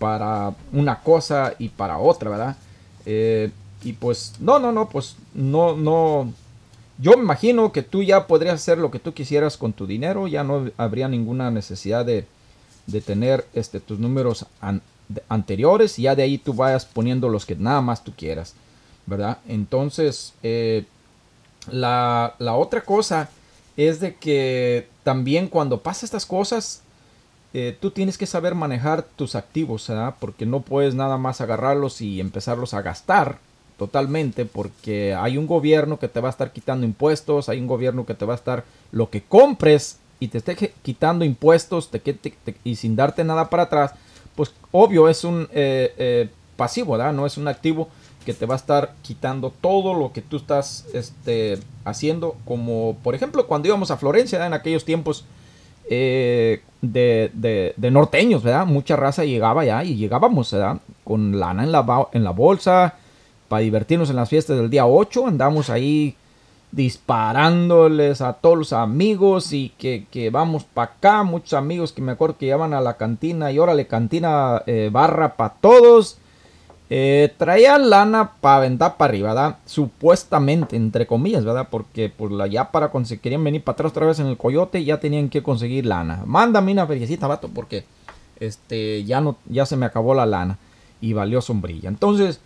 para 0.00 0.52
una 0.72 1.00
cosa 1.00 1.54
y 1.60 1.68
para 1.68 1.98
otra, 1.98 2.28
¿verdad? 2.28 2.56
Eh, 3.04 3.52
y 3.84 3.92
pues, 3.92 4.34
no, 4.40 4.58
no, 4.58 4.72
no, 4.72 4.88
pues 4.88 5.14
no, 5.32 5.76
no. 5.76 6.32
Yo 6.98 7.12
me 7.12 7.22
imagino 7.22 7.72
que 7.72 7.82
tú 7.82 8.02
ya 8.02 8.26
podrías 8.26 8.54
hacer 8.54 8.78
lo 8.78 8.90
que 8.90 8.98
tú 8.98 9.12
quisieras 9.12 9.56
con 9.56 9.72
tu 9.72 9.86
dinero, 9.86 10.26
ya 10.26 10.44
no 10.44 10.70
habría 10.78 11.08
ninguna 11.08 11.50
necesidad 11.50 12.06
de, 12.06 12.26
de 12.86 13.00
tener 13.00 13.46
este, 13.52 13.80
tus 13.80 13.98
números 13.98 14.46
anteriores 15.28 15.98
y 15.98 16.02
ya 16.02 16.14
de 16.14 16.22
ahí 16.22 16.38
tú 16.38 16.54
vayas 16.54 16.86
poniendo 16.86 17.28
los 17.28 17.44
que 17.44 17.54
nada 17.54 17.82
más 17.82 18.02
tú 18.02 18.12
quieras, 18.16 18.54
¿verdad? 19.04 19.38
Entonces, 19.46 20.32
eh, 20.42 20.84
la, 21.70 22.34
la 22.38 22.54
otra 22.54 22.80
cosa 22.80 23.28
es 23.76 24.00
de 24.00 24.14
que 24.14 24.88
también 25.04 25.48
cuando 25.48 25.82
pasa 25.82 26.06
estas 26.06 26.24
cosas, 26.24 26.82
eh, 27.52 27.76
tú 27.78 27.90
tienes 27.90 28.16
que 28.16 28.26
saber 28.26 28.54
manejar 28.54 29.02
tus 29.02 29.34
activos, 29.34 29.86
¿verdad? 29.88 30.14
Porque 30.18 30.46
no 30.46 30.60
puedes 30.60 30.94
nada 30.94 31.18
más 31.18 31.40
agarrarlos 31.40 32.00
y 32.00 32.20
empezarlos 32.20 32.72
a 32.74 32.82
gastar 32.82 33.38
totalmente, 33.78 34.44
porque 34.46 35.14
hay 35.14 35.36
un 35.36 35.46
gobierno 35.46 35.98
que 35.98 36.08
te 36.08 36.20
va 36.20 36.28
a 36.28 36.30
estar 36.30 36.52
quitando 36.52 36.86
impuestos, 36.86 37.48
hay 37.48 37.60
un 37.60 37.66
gobierno 37.66 38.06
que 38.06 38.14
te 38.14 38.24
va 38.24 38.32
a 38.32 38.36
estar 38.36 38.64
lo 38.90 39.10
que 39.10 39.22
compres 39.22 39.98
y 40.18 40.28
te 40.28 40.38
esté 40.38 40.72
quitando 40.82 41.24
impuestos 41.24 41.90
y 42.64 42.76
sin 42.76 42.96
darte 42.96 43.22
nada 43.22 43.50
para 43.50 43.64
atrás, 43.64 43.92
pues 44.34 44.52
obvio 44.72 45.08
es 45.08 45.24
un 45.24 45.48
eh, 45.52 45.92
eh, 45.98 46.28
pasivo. 46.56 46.96
No 47.12 47.26
es 47.26 47.36
un 47.36 47.48
activo 47.48 47.88
que 48.24 48.32
te 48.32 48.46
va 48.46 48.54
a 48.54 48.56
estar 48.56 48.94
quitando 49.02 49.52
todo 49.60 49.94
lo 49.94 50.12
que 50.12 50.22
tú 50.22 50.38
estás 50.38 50.86
este, 50.94 51.58
haciendo, 51.84 52.36
como 52.44 52.96
por 53.02 53.14
ejemplo 53.14 53.46
cuando 53.46 53.68
íbamos 53.68 53.90
a 53.90 53.96
Florencia 53.96 54.44
en 54.44 54.52
aquellos 54.52 54.84
tiempos 54.84 55.24
eh, 55.88 56.62
de, 56.82 57.30
de, 57.76 57.90
norteños, 57.90 58.42
¿verdad? 58.42 58.66
Mucha 58.66 58.96
raza 58.96 59.24
llegaba 59.24 59.64
ya 59.64 59.84
y 59.84 59.96
llegábamos. 59.96 60.54
Con 61.04 61.38
lana 61.38 61.62
en 61.62 61.70
la, 61.70 62.08
en 62.12 62.24
la 62.24 62.30
bolsa 62.30 62.96
para 63.48 63.60
divertirnos 63.60 64.10
en 64.10 64.16
las 64.16 64.28
fiestas 64.28 64.56
del 64.56 64.70
día 64.70 64.86
8. 64.86 65.26
Andamos 65.26 65.70
ahí 65.70 66.16
disparándoles 66.72 68.20
a 68.20 68.34
todos 68.34 68.58
los 68.58 68.72
amigos 68.72 69.52
y 69.52 69.72
que, 69.78 70.06
que 70.10 70.30
vamos 70.30 70.64
para 70.64 70.92
acá. 70.92 71.22
Muchos 71.22 71.54
amigos 71.54 71.92
que 71.92 72.02
me 72.02 72.12
acuerdo 72.12 72.36
que 72.38 72.46
llevan 72.46 72.74
a 72.74 72.80
la 72.80 72.96
cantina 72.96 73.50
y 73.52 73.58
órale, 73.58 73.86
cantina 73.86 74.62
eh, 74.66 74.90
barra 74.92 75.36
para 75.36 75.54
todos. 75.54 76.18
Eh, 76.88 77.32
traían 77.36 77.90
lana 77.90 78.34
para 78.40 78.58
aventar 78.58 78.96
para 78.96 79.10
arriba, 79.10 79.28
¿verdad? 79.30 79.58
Supuestamente, 79.66 80.76
entre 80.76 81.06
comillas, 81.06 81.44
¿verdad? 81.44 81.66
Porque 81.68 82.08
por 82.08 82.30
la, 82.30 82.46
ya 82.46 82.70
para 82.70 82.90
conseguir, 82.90 83.22
querían 83.22 83.42
venir 83.42 83.64
para 83.64 83.74
atrás 83.74 83.90
otra 83.90 84.06
vez 84.06 84.20
en 84.20 84.26
el 84.26 84.36
coyote, 84.36 84.84
ya 84.84 85.00
tenían 85.00 85.28
que 85.28 85.42
conseguir 85.42 85.86
lana. 85.86 86.22
Mándame 86.26 86.70
una 86.72 86.86
feriecita, 86.86 87.26
vato, 87.26 87.48
porque 87.52 87.84
este, 88.38 89.02
ya, 89.04 89.20
no, 89.20 89.36
ya 89.46 89.66
se 89.66 89.76
me 89.76 89.86
acabó 89.86 90.14
la 90.14 90.26
lana 90.26 90.58
y 91.00 91.12
valió 91.12 91.40
sombrilla. 91.40 91.88
Entonces, 91.88 92.40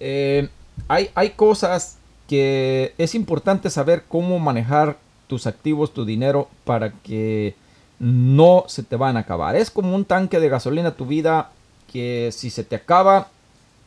eh, 0.00 0.48
hay, 0.88 1.10
hay 1.14 1.30
cosas 1.30 1.98
que 2.28 2.94
es 2.98 3.14
importante 3.14 3.70
saber 3.70 4.04
cómo 4.08 4.38
manejar 4.38 4.98
tus 5.26 5.46
activos, 5.46 5.92
tu 5.92 6.04
dinero, 6.04 6.48
para 6.64 6.92
que 6.92 7.54
no 7.98 8.64
se 8.66 8.82
te 8.82 8.96
van 8.96 9.16
a 9.16 9.20
acabar. 9.20 9.56
Es 9.56 9.70
como 9.70 9.94
un 9.94 10.04
tanque 10.04 10.40
de 10.40 10.48
gasolina 10.48 10.96
tu 10.96 11.06
vida 11.06 11.50
que 11.92 12.30
si 12.32 12.50
se 12.50 12.64
te 12.64 12.76
acaba 12.76 13.28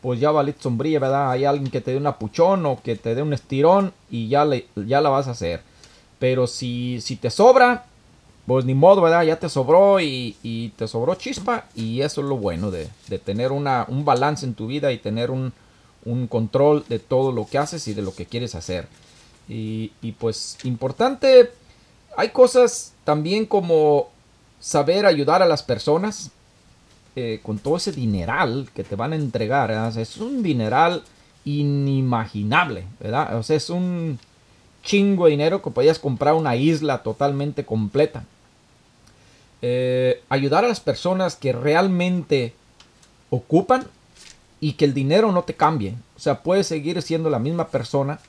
pues 0.01 0.19
ya 0.19 0.31
valiste 0.31 0.63
sombrilla, 0.63 0.99
¿verdad? 0.99 1.31
Hay 1.31 1.45
alguien 1.45 1.71
que 1.71 1.81
te 1.81 1.91
dé 1.91 1.97
un 1.97 2.07
apuchón 2.07 2.65
o 2.65 2.81
que 2.81 2.95
te 2.95 3.15
dé 3.15 3.21
un 3.21 3.33
estirón 3.33 3.93
y 4.09 4.27
ya, 4.27 4.45
le, 4.45 4.67
ya 4.75 5.01
la 5.01 5.09
vas 5.09 5.27
a 5.27 5.31
hacer. 5.31 5.61
Pero 6.19 6.47
si, 6.47 7.01
si 7.01 7.15
te 7.15 7.29
sobra, 7.29 7.85
pues 8.45 8.65
ni 8.65 8.73
modo, 8.73 9.01
¿verdad? 9.01 9.23
Ya 9.23 9.39
te 9.39 9.49
sobró 9.49 9.99
y, 9.99 10.73
te 10.77 10.87
sobró 10.87 11.15
chispa 11.15 11.65
y 11.75 12.01
eso 12.01 12.21
es 12.21 12.27
lo 12.27 12.37
bueno 12.37 12.71
de, 12.71 12.89
tener 13.19 13.51
una, 13.51 13.85
un 13.87 14.05
balance 14.05 14.45
en 14.45 14.53
tu 14.53 14.67
vida 14.67 14.91
y 14.91 14.97
tener 14.97 15.31
un, 15.31 15.51
control 16.27 16.85
de 16.87 16.99
todo 16.99 17.31
lo 17.31 17.47
que 17.47 17.57
haces 17.57 17.87
y 17.87 17.93
de 17.93 18.01
lo 18.01 18.15
que 18.15 18.25
quieres 18.25 18.55
hacer. 18.55 18.87
Y, 19.49 19.91
y 20.01 20.13
pues 20.13 20.57
importante, 20.63 21.51
hay 22.15 22.29
cosas 22.29 22.93
también 23.03 23.45
como 23.45 24.09
saber 24.59 25.05
ayudar 25.05 25.41
a 25.41 25.47
las 25.47 25.63
personas. 25.63 26.31
Eh, 27.19 27.39
con 27.41 27.57
todo 27.57 27.77
ese 27.77 27.91
dineral 27.91 28.69
que 28.75 28.83
te 28.83 28.95
van 28.95 29.11
a 29.11 29.15
entregar, 29.15 29.71
es 29.97 30.17
un 30.17 30.43
dineral 30.43 31.01
inimaginable, 31.45 32.83
¿verdad? 32.99 33.35
O 33.37 33.41
sea, 33.41 33.55
es 33.55 33.71
un 33.71 34.19
chingo 34.83 35.25
de 35.25 35.31
dinero 35.31 35.63
que 35.63 35.71
podías 35.71 35.97
comprar 35.97 36.35
una 36.35 36.55
isla 36.55 37.01
totalmente 37.01 37.65
completa. 37.65 38.23
Eh, 39.63 40.21
ayudar 40.29 40.63
a 40.63 40.67
las 40.67 40.79
personas 40.79 41.35
que 41.35 41.53
realmente 41.53 42.53
ocupan 43.31 43.87
y 44.59 44.73
que 44.73 44.85
el 44.85 44.93
dinero 44.93 45.31
no 45.31 45.43
te 45.43 45.53
cambie. 45.53 45.95
O 46.15 46.19
sea, 46.19 46.41
puedes 46.41 46.67
seguir 46.67 47.01
siendo 47.01 47.29
la 47.29 47.39
misma 47.39 47.67
persona. 47.67 48.19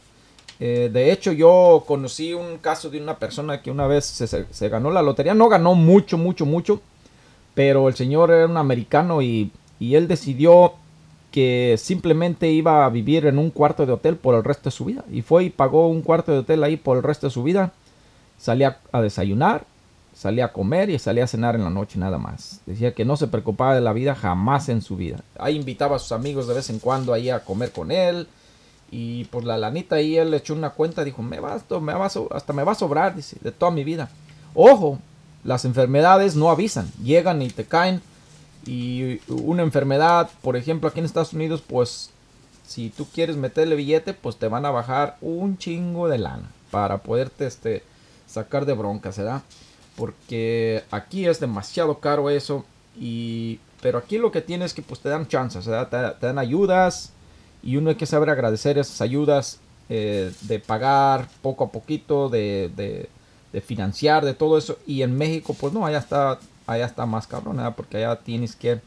Eh, 0.61 0.91
de 0.93 1.13
hecho, 1.13 1.33
yo 1.33 1.85
conocí 1.87 2.35
un 2.35 2.59
caso 2.59 2.91
de 2.91 3.01
una 3.01 3.19
persona 3.19 3.63
que 3.63 3.71
una 3.71 3.87
vez 3.87 4.05
se 4.05 4.69
ganó 4.69 4.91
la 4.91 5.03
lotería. 5.03 5.35
No 5.35 5.49
ganó 5.49 5.75
mucho, 5.75 6.19
mucho, 6.19 6.45
mucho 6.45 6.81
pero 7.59 7.89
el 7.89 7.97
señor 7.97 8.31
era 8.31 8.47
un 8.47 8.57
americano 8.57 9.21
y, 9.21 9.51
él 9.81 10.07
decidió 10.07 10.75
que 11.33 11.75
simplemente 11.77 12.49
iba 12.53 12.87
a 12.87 12.89
vivir 12.89 13.27
en 13.27 13.37
un 13.37 13.51
cuarto 13.51 13.85
de 13.85 13.91
hotel 13.91 14.15
por 14.15 14.37
el 14.37 14.45
resto 14.45 14.71
de 14.71 14.77
su 14.77 14.85
vida. 14.85 15.05
Y 15.11 15.23
fue 15.23 15.43
y 15.43 15.51
pagó 15.51 15.89
un 15.89 16.03
cuarto 16.03 16.31
de 16.31 16.39
hotel 16.39 16.63
ahí 16.63 16.77
por 16.77 16.99
el 16.99 17.03
resto 17.03 17.27
de 17.27 17.33
su 17.33 17.43
vida. 17.43 17.73
Salía 18.39 18.79
a 18.93 19.03
desayunar, 19.03 19.65
salía 20.19 20.47
a 20.47 20.53
comer 20.53 20.91
y 20.91 20.99
salía 20.99 21.25
a 21.25 21.29
cenar 21.29 21.55
en 21.55 21.63
la 21.63 21.71
noche 21.71 21.97
nada 21.97 22.19
más. 22.19 22.61
Decía 22.67 22.93
que 22.93 23.05
no 23.05 23.17
se 23.17 23.29
preocupaba 23.29 23.77
de 23.77 23.81
la 23.81 23.93
vida 23.93 24.17
jamás 24.17 24.69
en 24.69 24.83
su 24.83 24.97
vida. 24.97 25.21
Ahí 25.39 25.55
invitaba 25.55 25.95
a 25.95 25.99
sus 26.01 26.11
amigos 26.11 26.49
de 26.49 26.55
vez 26.55 26.71
en 26.71 26.81
cuando 26.81 27.13
ahí 27.13 27.31
a 27.31 27.45
comer 27.45 27.71
con 27.71 27.93
él. 27.93 28.27
Y 28.91 29.27
por 29.27 29.45
la 29.45 29.57
lanita 29.57 29.97
ahí 29.97 30.17
él 30.17 30.33
le 30.33 30.39
echó 30.39 30.55
una 30.55 30.71
cuenta, 30.71 31.05
dijo, 31.05 31.23
me 31.23 31.39
va, 31.39 31.63
me 31.81 31.95
va 31.95 32.07
hasta 32.07 32.53
me 32.53 32.65
va 32.65 32.73
a 32.73 32.75
sobrar, 32.75 33.15
dice, 33.15 33.37
de 33.41 33.53
toda 33.53 33.71
mi 33.71 33.85
vida. 33.85 34.11
Ojo, 34.55 34.99
las 35.45 35.65
enfermedades 35.65 36.35
no 36.35 36.51
avisan, 36.51 36.91
llegan 37.01 37.41
y 37.41 37.51
te 37.51 37.65
caen. 37.65 38.03
Y 38.67 39.21
una 39.29 39.63
enfermedad, 39.63 40.31
por 40.43 40.57
ejemplo, 40.57 40.89
aquí 40.89 40.99
en 40.99 41.07
Estados 41.07 41.33
Unidos, 41.33 41.63
pues 41.65 42.11
si 42.67 42.91
tú 42.91 43.07
quieres 43.07 43.37
meterle 43.37 43.77
billete, 43.77 44.15
pues 44.15 44.37
te 44.37 44.49
van 44.49 44.67
a 44.67 44.73
bajar 44.73 45.17
un 45.21 45.59
chingo 45.59 46.09
de 46.09 46.19
lana 46.19 46.51
para 46.73 46.99
poderte 46.99 47.47
este, 47.47 47.85
sacar 48.27 48.67
de 48.67 48.73
bronca, 48.73 49.11
¿verdad? 49.17 49.43
Porque 49.99 50.85
aquí 50.93 51.27
es 51.27 51.41
demasiado 51.41 51.99
caro 51.99 52.31
eso. 52.31 52.65
Y, 52.99 53.59
pero 53.83 53.99
aquí 53.99 54.17
lo 54.17 54.31
que 54.31 54.41
tienes 54.41 54.67
es 54.67 54.75
que 54.75 54.83
pues 54.83 55.01
te 55.01 55.09
dan 55.09 55.27
chances. 55.27 55.65
Te, 55.65 56.27
dan 56.27 56.39
ayudas 56.39 57.13
y 57.65 57.77
uno 57.77 57.91
hay 57.91 57.97
que 57.97 58.07
saber 58.07 58.31
agradecer 58.31 58.79
esas 58.79 59.01
ayudas 59.01 59.59
eh, 59.89 60.33
de 60.43 60.61
pagar 60.61 61.29
poco 61.43 61.65
a 61.65 61.73
poquito, 61.73 62.29
de, 62.29 62.71
de, 63.53 63.61
financiar, 63.61 64.25
de 64.25 64.35
todo 64.35 64.57
eso. 64.57 64.79
Y 64.87 65.03
en 65.03 65.19
México, 65.19 65.57
pues 65.59 65.73
no, 65.73 65.85
allá 65.85 65.99
está 65.99 66.39
allá 66.69 66.87
está 66.87 67.07
más 67.07 67.27
cabrón, 67.27 67.59
porque 67.75 67.97
allá 67.97 68.17
tienes 68.21 68.55
que 68.55 68.81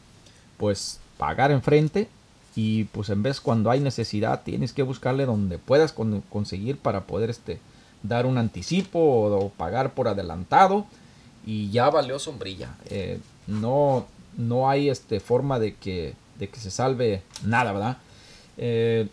pues 0.56 0.98
pagar 1.18 1.50
enfrente 1.50 2.08
y 2.54 2.84
pues 2.84 3.10
en 3.10 3.22
vez 3.22 3.40
cuando 3.40 3.70
hay 3.70 3.80
necesidad 3.80 4.42
tienes 4.44 4.72
que 4.72 4.82
buscarle 4.82 5.26
donde 5.26 5.58
puedas 5.58 5.92
conseguir 5.92 6.78
para 6.78 7.02
poder 7.02 7.30
este 7.30 7.60
dar 8.02 8.26
un 8.26 8.38
anticipo 8.38 8.98
o, 8.98 9.48
pagar 9.50 9.94
por 9.94 10.08
adelantado 10.08 10.86
y 11.44 11.70
ya 11.70 11.90
valió 11.90 12.18
sombrilla 12.18 12.76
eh, 12.86 13.18
no 13.46 14.06
no 14.36 14.68
hay 14.68 14.88
este 14.88 15.20
forma 15.20 15.58
de 15.58 15.74
que 15.74 16.14
de 16.38 16.48
que 16.48 16.60
se 16.60 16.70
salve 16.70 17.22
nada 17.44 17.72
verdad 17.72 17.98
eh, 18.56 19.08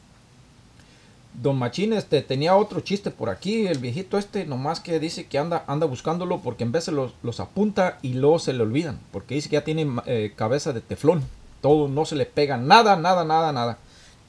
Don 1.34 1.58
Machín 1.58 1.94
este, 1.94 2.22
tenía 2.22 2.56
otro 2.56 2.82
chiste 2.82 3.12
por 3.12 3.30
aquí, 3.30 3.68
el 3.68 3.78
viejito 3.78 4.18
este, 4.18 4.46
nomás 4.46 4.80
que 4.80 5.00
dice 5.00 5.28
que 5.28 5.38
anda, 5.38 5.64
anda 5.68 5.86
buscándolo 5.86 6.42
porque 6.42 6.64
en 6.64 6.72
vez 6.72 6.88
los, 6.90 7.14
los 7.24 7.40
apunta 7.40 7.98
y 8.02 8.14
luego 8.14 8.40
se 8.40 8.52
le 8.52 8.64
olvidan, 8.64 9.00
porque 9.12 9.36
dice 9.36 9.48
que 9.48 9.54
ya 9.54 9.64
tiene 9.64 9.88
eh, 10.06 10.34
cabeza 10.36 10.74
de 10.74 10.82
teflón, 10.82 11.24
todo 11.62 11.88
no 11.88 12.06
se 12.06 12.16
le 12.16 12.26
pega, 12.26 12.58
nada, 12.58 12.96
nada, 12.96 13.24
nada, 13.24 13.54
nada. 13.54 13.78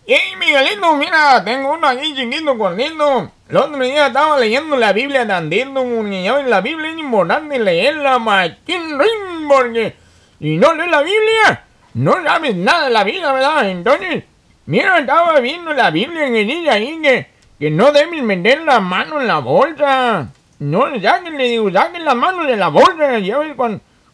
¡Ey, 0.06 0.36
Miguelito! 0.38 0.96
Mira, 0.96 1.44
tengo 1.44 1.72
uno 1.72 1.86
aquí 1.86 2.14
chiquito, 2.14 2.56
corriendo. 2.56 3.30
El 3.48 3.56
otro 3.56 3.82
día 3.82 4.08
estaba 4.08 4.38
leyendo 4.38 4.76
la 4.76 4.92
Biblia 4.92 5.26
tantito, 5.26 5.84
niño, 5.84 6.42
la 6.42 6.60
Biblia 6.60 6.90
es 6.90 6.98
importante 6.98 7.58
leerla, 7.58 8.18
machín, 8.18 8.98
porque 9.48 9.94
si 10.38 10.56
no 10.56 10.72
lees 10.74 10.90
la 10.90 11.02
Biblia, 11.02 11.64
no 11.94 12.22
sabes 12.22 12.54
nada 12.54 12.84
de 12.84 12.90
la 12.90 13.04
vida, 13.04 13.32
¿verdad? 13.32 13.68
Entonces, 13.68 14.24
Mira, 14.70 15.00
estaba 15.00 15.40
viendo 15.40 15.72
la 15.72 15.90
Biblia 15.90 16.28
el 16.28 16.46
día 16.46 16.74
ahí 16.74 17.00
que, 17.02 17.26
que 17.58 17.72
no 17.72 17.90
deben 17.90 18.24
meter 18.24 18.60
la 18.62 18.78
mano 18.78 19.20
en 19.20 19.26
la 19.26 19.40
bolsa. 19.40 20.28
No, 20.60 20.82
saquen, 21.02 21.36
le 21.36 21.48
digo, 21.48 21.72
saquen 21.72 22.04
la 22.04 22.14
mano 22.14 22.44
de 22.44 22.56
la 22.56 22.68
bolsa. 22.68 23.18
Ya 23.18 23.38
ves, 23.38 23.56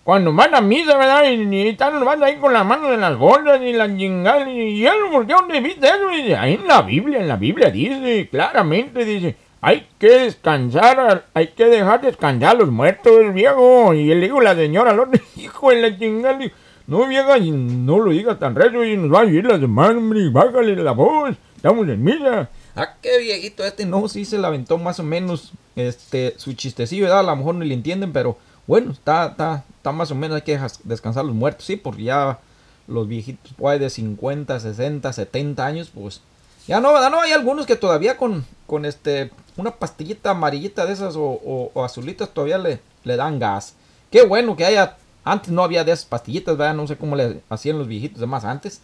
cuando 0.06 0.32
van 0.32 0.54
a 0.54 0.60
misa, 0.60 0.96
¿verdad? 0.96 1.24
Y, 1.28 1.66
están 1.66 1.98
los 1.98 2.22
ahí 2.22 2.36
con 2.36 2.52
la 2.52 2.62
mano 2.62 2.90
de 2.90 2.96
las 2.96 3.18
bolsas 3.18 3.60
y 3.60 3.72
las 3.72 3.88
chingadas. 3.96 4.46
Y, 4.46 4.86
él, 4.86 4.94
¿por 5.10 5.26
qué 5.26 5.32
dónde 5.32 5.60
viste 5.60 5.84
eso? 5.84 6.12
Y 6.12 6.32
ahí 6.32 6.54
en 6.54 6.68
la 6.68 6.82
Biblia, 6.82 7.18
en 7.18 7.26
la 7.26 7.34
Biblia 7.34 7.70
dice, 7.70 8.28
claramente 8.30 9.04
dice, 9.04 9.34
hay 9.60 9.88
que 9.98 10.10
descansar, 10.20 11.24
hay 11.34 11.48
que 11.48 11.64
dejar 11.64 12.02
descansar 12.02 12.50
a 12.50 12.58
los 12.60 12.70
muertos, 12.70 13.34
viejo. 13.34 13.94
Y 13.94 14.12
él 14.12 14.20
dijo, 14.20 14.40
la 14.40 14.54
señora, 14.54 14.92
lo 14.92 15.08
hijo 15.36 15.70
de 15.70 15.80
la 15.80 15.98
chingada, 15.98 16.38
no, 16.86 17.08
vieja, 17.08 17.38
no 17.40 17.98
lo 17.98 18.12
digas 18.12 18.38
tan 18.38 18.54
recio 18.54 18.84
y 18.84 18.96
nos 18.96 19.12
va 19.12 19.22
a 19.22 19.24
ir 19.24 19.44
la 19.44 19.58
semana, 19.58 19.98
hombre. 19.98 20.28
Bájale 20.28 20.76
la 20.76 20.92
voz. 20.92 21.34
Estamos 21.56 21.88
en 21.88 22.04
misa. 22.04 22.48
Ah, 22.76 22.94
qué 23.02 23.18
viejito 23.18 23.64
este. 23.64 23.84
No, 23.84 24.06
sí 24.06 24.24
se 24.24 24.38
la 24.38 24.56
más 24.78 25.00
o 25.00 25.02
menos 25.02 25.52
este, 25.74 26.34
su 26.36 26.52
chistecillo, 26.52 27.06
¿verdad? 27.06 27.20
A 27.20 27.22
lo 27.24 27.34
mejor 27.34 27.56
no 27.56 27.64
le 27.64 27.74
entienden, 27.74 28.12
pero 28.12 28.38
bueno, 28.66 28.92
está, 28.92 29.26
está, 29.26 29.64
está 29.76 29.92
más 29.92 30.10
o 30.10 30.14
menos. 30.14 30.36
Hay 30.36 30.42
que 30.42 30.60
descansar 30.84 31.24
los 31.24 31.34
muertos, 31.34 31.66
sí, 31.66 31.76
porque 31.76 32.04
ya 32.04 32.38
los 32.86 33.08
viejitos, 33.08 33.52
pues 33.56 33.80
de 33.80 33.90
50, 33.90 34.60
60, 34.60 35.12
70 35.12 35.66
años, 35.66 35.90
pues 35.94 36.20
ya 36.66 36.80
no, 36.80 36.92
¿verdad? 36.92 37.10
No, 37.10 37.20
hay 37.20 37.32
algunos 37.32 37.66
que 37.66 37.76
todavía 37.76 38.16
con, 38.16 38.44
con 38.66 38.84
este, 38.84 39.30
una 39.56 39.72
pastillita 39.72 40.30
amarillita 40.30 40.86
de 40.86 40.92
esas 40.92 41.16
o, 41.16 41.70
o 41.74 41.84
azulitas 41.84 42.30
todavía 42.30 42.58
le, 42.58 42.80
le 43.04 43.16
dan 43.16 43.38
gas. 43.38 43.74
Qué 44.10 44.22
bueno 44.22 44.56
que 44.56 44.64
haya 44.64 44.96
antes 45.26 45.50
no 45.50 45.64
había 45.64 45.82
de 45.82 45.90
esas 45.90 46.06
pastillitas, 46.06 46.56
¿verdad? 46.56 46.74
No 46.74 46.86
sé 46.86 46.96
cómo 46.96 47.16
le 47.16 47.42
hacían 47.48 47.78
los 47.78 47.88
viejitos 47.88 48.20
de 48.20 48.26
más 48.26 48.44
antes. 48.44 48.80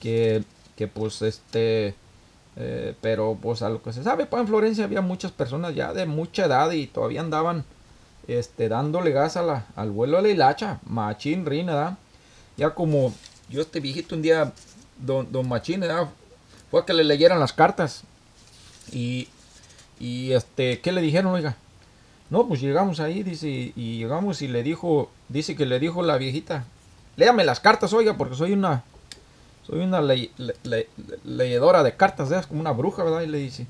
Que, 0.00 0.42
que 0.74 0.88
pues 0.88 1.20
este... 1.22 1.94
Eh, 2.56 2.94
pero 3.00 3.38
pues 3.40 3.62
a 3.62 3.68
lo 3.70 3.82
que 3.82 3.92
se 3.92 4.02
sabe, 4.02 4.26
pues 4.26 4.40
en 4.40 4.48
Florencia 4.48 4.84
había 4.84 5.00
muchas 5.00 5.32
personas 5.32 5.74
ya 5.74 5.94
de 5.94 6.04
mucha 6.04 6.44
edad 6.46 6.70
y 6.70 6.86
todavía 6.86 7.20
andaban 7.20 7.64
este, 8.28 8.68
dándole 8.68 9.10
gas 9.12 9.36
a 9.36 9.42
la, 9.42 9.66
al 9.76 9.90
vuelo 9.90 10.16
de 10.16 10.22
la 10.22 10.28
hilacha. 10.28 10.80
Machín, 10.86 11.46
Rina, 11.46 11.74
¿verdad? 11.74 11.98
Ya 12.56 12.70
como 12.70 13.12
yo 13.48 13.60
este 13.60 13.80
viejito 13.80 14.14
un 14.14 14.22
día, 14.22 14.52
don, 14.98 15.30
don 15.30 15.48
Machín, 15.48 15.80
¿verdad? 15.80 16.08
Fue 16.70 16.80
a 16.80 16.84
que 16.84 16.92
le 16.92 17.04
leyeran 17.04 17.40
las 17.40 17.52
cartas. 17.52 18.04
Y, 18.90 19.28
y 20.00 20.32
este, 20.32 20.80
¿qué 20.80 20.92
le 20.92 21.00
dijeron, 21.00 21.32
oiga? 21.32 21.56
No, 22.30 22.48
pues 22.48 22.60
llegamos 22.62 22.98
ahí, 22.98 23.22
dice, 23.22 23.48
y 23.76 23.98
llegamos 23.98 24.40
y 24.40 24.48
le 24.48 24.62
dijo, 24.62 25.10
dice 25.28 25.54
que 25.54 25.66
le 25.66 25.78
dijo 25.78 26.02
la 26.02 26.16
viejita, 26.16 26.64
léame 27.16 27.44
las 27.44 27.60
cartas, 27.60 27.92
oiga, 27.92 28.16
porque 28.16 28.36
soy 28.36 28.52
una, 28.52 28.84
soy 29.66 29.80
una 29.80 30.00
leedora 31.24 31.82
de 31.82 31.94
cartas, 31.94 32.30
es 32.30 32.46
como 32.46 32.60
una 32.60 32.72
bruja, 32.72 33.04
¿verdad? 33.04 33.20
Y 33.20 33.26
le 33.26 33.36
dice, 33.36 33.66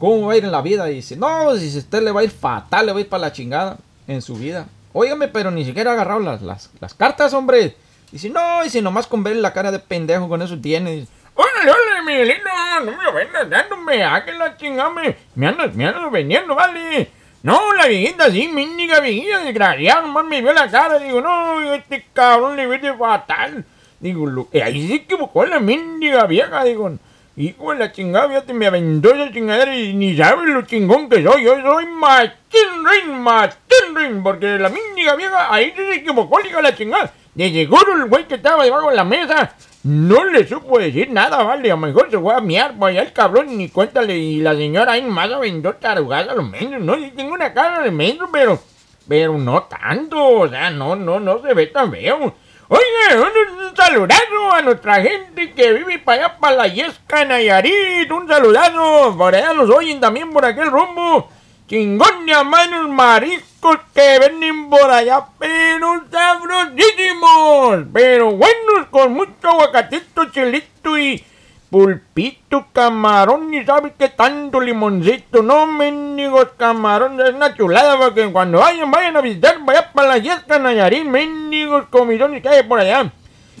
¿cómo 0.00 0.26
va 0.26 0.32
a 0.32 0.36
ir 0.36 0.44
en 0.44 0.50
la 0.50 0.62
vida? 0.62 0.86
Dice, 0.86 1.14
no, 1.14 1.54
si 1.56 1.78
usted 1.78 2.02
le 2.02 2.10
va 2.10 2.22
a 2.22 2.24
ir 2.24 2.30
fatal, 2.30 2.86
le 2.86 2.92
va 2.92 2.98
a 2.98 3.02
ir 3.02 3.08
para 3.08 3.20
la 3.20 3.32
chingada 3.32 3.76
en 4.08 4.20
su 4.22 4.34
vida. 4.34 4.66
Óigame, 4.92 5.28
pero 5.28 5.52
ni 5.52 5.64
siquiera 5.64 5.90
ha 5.90 5.94
agarrado 5.94 6.18
las, 6.18 6.42
las, 6.42 6.94
cartas, 6.94 7.32
hombre. 7.32 7.76
Dice, 8.10 8.28
no, 8.30 8.64
y 8.64 8.70
si 8.70 8.82
nomás 8.82 9.06
con 9.06 9.22
ver 9.22 9.36
la 9.36 9.52
cara 9.52 9.70
de 9.70 9.78
pendejo 9.78 10.28
con 10.28 10.42
eso 10.42 10.58
tiene. 10.58 11.06
Órale, 11.36 11.70
órale, 11.70 12.02
Miguelito, 12.04 12.48
no 12.84 12.92
me 12.96 13.12
vendas 13.12 13.48
dándome, 13.48 14.02
a 14.02 14.24
que 14.24 14.32
la 14.32 14.56
chingada 14.56 14.90
me 14.90 15.46
andas, 15.46 15.74
me 15.76 15.86
andas 15.86 16.10
vendiendo, 16.10 16.56
vale. 16.56 17.08
No, 17.42 17.72
la 17.74 17.86
viejita 17.86 18.30
sí, 18.30 18.48
mínica 18.48 19.00
viejita 19.00 19.38
desgraciada, 19.38 20.02
nomás 20.02 20.24
me 20.26 20.42
vio 20.42 20.52
la 20.52 20.70
cara, 20.70 20.98
digo, 20.98 21.20
no, 21.20 21.72
este 21.72 22.06
cabrón 22.12 22.56
le 22.56 22.66
vete 22.66 22.92
fatal. 22.94 23.64
Digo, 24.00 24.26
lo, 24.26 24.48
eh, 24.52 24.62
ahí 24.62 24.88
se 24.88 24.94
equivocó 24.94 25.46
la 25.46 25.60
mendiga 25.60 26.26
vieja, 26.26 26.64
digo, 26.64 26.90
hijo 27.36 27.72
de 27.72 27.78
la 27.78 27.92
chingada, 27.92 28.28
fíjate, 28.28 28.52
me 28.52 28.66
aventó 28.66 29.14
esa 29.14 29.32
chingadera 29.32 29.76
y 29.76 29.94
ni 29.94 30.16
sabes 30.16 30.48
lo 30.48 30.62
chingón 30.62 31.08
que 31.08 31.22
soy, 31.22 31.44
yo 31.44 31.60
soy 31.60 31.86
machín 31.86 32.84
ring, 32.84 33.14
machín 33.14 33.94
ring, 33.94 34.22
porque 34.22 34.58
la 34.58 34.68
mendiga 34.68 35.16
vieja 35.16 35.52
ahí 35.52 35.72
se 35.74 35.94
equivocó, 35.94 36.40
digo, 36.42 36.60
la 36.60 36.74
chingada. 36.74 37.12
De 37.34 37.52
seguro 37.52 37.94
el 37.94 38.06
güey 38.06 38.26
que 38.26 38.34
estaba 38.34 38.64
debajo 38.64 38.90
de 38.90 38.96
la 38.96 39.04
mesa 39.04 39.54
no 39.82 40.24
le 40.24 40.46
supo 40.46 40.78
decir 40.78 41.10
nada, 41.10 41.42
vale. 41.42 41.70
A 41.70 41.74
lo 41.74 41.80
mejor 41.80 42.10
se 42.10 42.18
fue 42.18 42.34
a 42.34 42.40
miar 42.40 42.76
por 42.76 42.90
allá 42.90 43.02
el 43.02 43.12
cabrón 43.12 43.56
ni 43.56 43.68
cuéntale. 43.68 44.16
Y 44.16 44.40
la 44.40 44.54
señora 44.54 44.92
ahí 44.92 45.02
más 45.02 45.30
aventó 45.30 45.74
tarugada 45.74 46.32
a 46.32 46.34
los. 46.34 46.50
No, 46.80 46.96
sí 46.96 47.12
tengo 47.16 47.34
una 47.34 47.54
cara 47.54 47.80
de 47.80 47.90
medio, 47.90 48.28
pero. 48.30 48.60
Pero 49.08 49.38
no 49.38 49.62
tanto. 49.62 50.22
O 50.22 50.48
sea, 50.48 50.70
no, 50.70 50.96
no, 50.96 51.18
no 51.18 51.40
se 51.40 51.54
ve 51.54 51.68
tan 51.68 51.90
feo. 51.90 52.34
Oye, 52.72 53.18
un, 53.18 53.76
saludazo 53.76 54.52
a 54.52 54.62
nuestra 54.62 55.02
gente 55.02 55.52
que 55.54 55.72
vive 55.72 55.98
para 55.98 56.26
allá, 56.26 56.38
para 56.38 56.54
la 56.54 56.68
Yesca, 56.68 57.24
Nayarit. 57.24 58.08
Un 58.12 58.28
saludazo. 58.28 59.16
Por 59.18 59.34
allá 59.34 59.52
los 59.52 59.68
oyen 59.70 59.98
también 59.98 60.30
por 60.30 60.44
aquel 60.44 60.70
rumbo. 60.70 61.28
Chingón 61.66 62.26
de 62.26 62.44
manos 62.44 62.88
mariscos 62.88 63.78
que 63.92 64.20
venden 64.20 64.70
por 64.70 64.88
allá, 64.88 65.26
pero 65.36 66.04
sabrosísimos, 66.12 67.86
pero 67.92 68.30
buenos 68.30 68.86
con 68.92 69.14
mucho 69.14 69.48
aguacatito, 69.48 70.26
chilito 70.26 70.96
y 70.96 71.24
pulpito, 71.70 72.66
camarón, 72.72 73.54
y 73.54 73.64
sabes 73.64 73.92
qué 73.96 74.08
tanto 74.08 74.60
limoncito, 74.60 75.42
no 75.42 75.66
mendigos 75.66 76.48
camarones, 76.56 77.28
es 77.28 77.34
una 77.34 77.54
chulada 77.54 77.96
porque 77.96 78.30
cuando 78.32 78.58
vayan, 78.58 78.90
vayan 78.90 79.16
a 79.16 79.20
visitar 79.20 79.58
vaya 79.64 79.92
para 79.92 80.08
la 80.08 80.18
Yesca 80.18 80.58
Nayarit, 80.58 81.04
mendigos 81.04 81.86
comidones 81.86 82.42
que 82.42 82.48
hay 82.48 82.62
por 82.64 82.80
allá. 82.80 83.12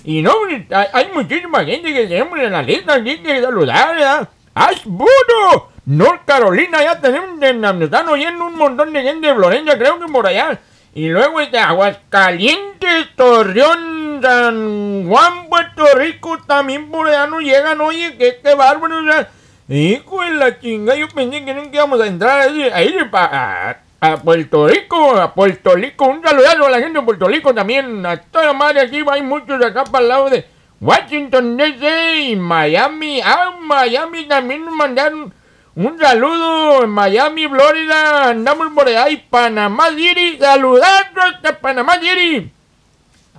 Y 0.02 0.22
no, 0.22 0.32
hay, 0.92 1.08
muchísima 1.14 1.64
gente 1.64 1.92
que 1.92 2.06
tenemos 2.06 2.38
en 2.38 2.52
la 2.52 2.62
lista, 2.62 2.94
aquí 2.94 3.18
que 3.18 3.42
saludar, 3.42 3.94
¿verdad? 3.94 4.28
¡Ay, 4.54 4.76
burro! 4.84 5.70
North 5.86 6.22
Carolina, 6.24 6.82
ya 6.82 7.00
tenemos, 7.00 7.38
nos 7.38 7.82
están 7.82 8.08
oyendo 8.08 8.46
un 8.46 8.56
montón 8.56 8.92
de 8.92 9.02
gente 9.02 9.28
de 9.28 9.34
Florencia, 9.34 9.78
creo 9.78 9.98
que 10.00 10.06
por 10.06 10.26
allá. 10.26 10.58
Y 10.94 11.08
luego 11.08 11.38
de 11.38 11.44
este, 11.44 11.58
Aguascalientes, 11.58 13.14
Torreón, 13.14 14.20
San 14.22 15.06
Juan, 15.08 15.48
Puerto 15.48 15.84
Rico, 15.94 16.38
también 16.46 16.90
por 16.90 17.06
allá 17.06 17.26
no 17.28 17.40
llegan, 17.40 17.80
oye, 17.80 18.16
que 18.16 18.40
qué 18.42 18.54
bárbaro, 18.54 18.98
o 18.98 19.04
sea, 19.04 19.28
hijo 19.68 20.22
de 20.22 20.32
la 20.32 20.58
chinga, 20.58 20.96
yo 20.96 21.06
pensé 21.08 21.44
que 21.44 21.54
nunca 21.54 21.70
íbamos 21.76 22.00
a 22.00 22.06
entrar 22.08 22.40
ahí, 22.40 22.62
ahí 22.74 22.96
a, 23.12 23.76
a 24.00 24.16
Puerto 24.16 24.66
Rico, 24.66 25.16
a 25.16 25.32
Puerto 25.32 25.76
Rico, 25.76 26.06
un 26.06 26.22
saludazo 26.22 26.66
a 26.66 26.70
la 26.70 26.80
gente 26.80 26.98
de 26.98 27.04
Puerto 27.04 27.28
Rico 27.28 27.54
también, 27.54 28.04
a 28.04 28.16
toda 28.16 28.46
la 28.46 28.52
madre 28.52 28.80
aquí, 28.80 29.00
hay 29.08 29.22
muchos 29.22 29.64
acá 29.64 29.84
para 29.84 30.02
el 30.02 30.08
lado 30.08 30.28
de 30.30 30.44
Washington 30.80 31.56
DC 31.56 32.20
y 32.20 32.36
Miami, 32.36 33.20
ah, 33.24 33.54
Miami 33.60 34.24
también 34.26 34.64
nos 34.64 34.74
mandaron 34.74 35.32
un 35.76 35.98
saludo 35.98 36.84
en 36.84 36.90
Miami, 36.90 37.48
Florida. 37.48 38.30
Andamos 38.30 38.68
por 38.74 38.88
y 38.88 39.16
Panamá 39.16 39.90
City. 39.90 40.38
Saludando 40.38 41.20
a 41.22 41.52
Panamá 41.52 42.00
City. 42.00 42.50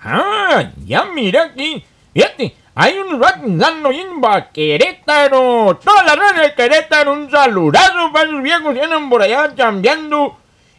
Ah, 0.01 0.69
ya 0.85 1.05
mira 1.05 1.43
aquí. 1.43 1.83
Fíjate, 2.13 2.55
hay 2.73 2.95
vatos 3.17 3.57
dando 3.57 3.89
va 4.23 4.49
Querétaro. 4.49 5.79
Toda 5.83 6.03
la 6.03 6.15
red 6.15 6.41
de 6.41 6.55
Querétaro. 6.55 7.13
Un 7.13 7.29
saludazo 7.29 8.11
para 8.13 8.27
esos 8.27 8.41
viejos 8.41 8.73
que 8.73 8.81
andan 8.81 9.09
por 9.09 9.21
allá 9.21 9.53
cambiando. 9.55 10.37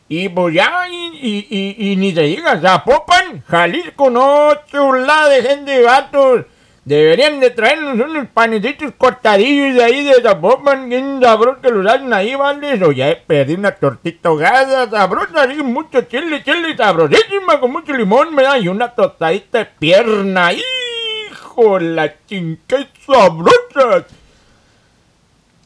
Y 0.08 0.28
pues 0.28 0.54
ya, 0.54 0.86
y, 0.90 1.46
y, 1.48 1.90
y, 1.90 1.96
ni 1.96 2.12
se 2.12 2.22
diga, 2.22 2.60
Zapopan, 2.60 3.42
Jalisco, 3.48 4.10
no, 4.10 4.52
chulada 4.66 5.30
de 5.30 5.42
gente, 5.42 5.82
vatos. 5.82 6.44
Deberían 6.84 7.38
de 7.38 7.50
traernos 7.50 7.94
unos 7.94 8.26
panecitos 8.34 8.92
cortadillos 8.98 9.76
de 9.76 9.84
ahí 9.84 10.04
de 10.04 10.20
Zapopan, 10.20 10.88
bien 10.88 11.20
sabrosos 11.22 11.60
que 11.62 11.70
los 11.70 11.86
hacen 11.86 12.12
ahí, 12.12 12.34
¿vale? 12.34 12.84
O 12.84 12.90
ya 12.90 13.16
perdí 13.24 13.54
una 13.54 13.70
tortita 13.70 14.30
ahogada, 14.30 14.90
sabrosa, 14.90 15.44
así, 15.44 15.62
mucho 15.62 16.02
chile, 16.02 16.42
chile, 16.42 16.76
sabrosísima, 16.76 17.60
con 17.60 17.70
mucho 17.70 17.92
limón, 17.92 18.34
me 18.34 18.42
da, 18.42 18.58
y 18.58 18.66
una 18.66 18.88
tostadita 18.88 19.58
de 19.58 19.66
pierna, 19.66 20.50
hijo, 20.52 21.78
la 21.78 22.12
chinque 22.26 22.88
sabrosa. 23.06 24.04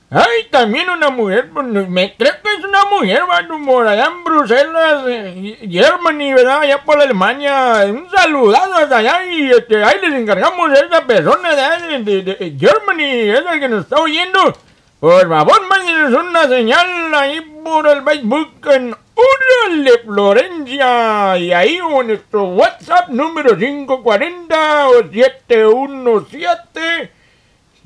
Ay, 0.09 0.47
también 0.51 0.89
una 0.89 1.11
mujer, 1.11 1.51
pues, 1.53 1.67
me 1.67 2.15
creo 2.17 2.35
que 2.41 2.55
es 2.55 2.65
una 2.65 2.85
mujer, 2.85 3.23
por 3.65 3.89
allá 3.89 4.07
en 4.07 4.23
Bruselas, 4.23 5.03
eh, 5.09 5.69
Germany, 5.69 6.33
¿verdad? 6.33 6.61
Allá 6.61 6.85
por 6.85 7.01
Alemania. 7.01 7.87
Un 7.87 8.09
saludado 8.09 8.75
hasta 8.75 8.99
allá 8.99 9.27
y 9.27 9.51
este, 9.51 9.83
ahí 9.83 9.99
les 10.01 10.15
encargamos 10.15 10.71
a 10.71 10.75
esa 10.75 11.05
persona 11.05 11.57
de, 11.57 11.99
de, 12.05 12.23
de, 12.23 12.57
Germany, 12.57 13.31
esa 13.31 13.59
que 13.59 13.69
nos 13.69 13.83
está 13.83 14.01
oyendo. 14.01 14.57
Por 15.01 15.29
favor, 15.29 15.69
mándenos 15.69 16.13
una 16.13 16.45
señal 16.45 17.13
ahí 17.15 17.41
por 17.65 17.89
el 17.89 18.05
Facebook 18.05 18.61
en 18.71 18.95
Órale 18.95 19.99
Florencia. 20.05 21.37
Y 21.37 21.53
ahí 21.53 21.81
o 21.81 22.05
nuestro 22.05 22.45
WhatsApp 22.45 23.09
número 23.09 23.59
540 23.59 24.89
o 24.89 25.03
717. 25.11 27.16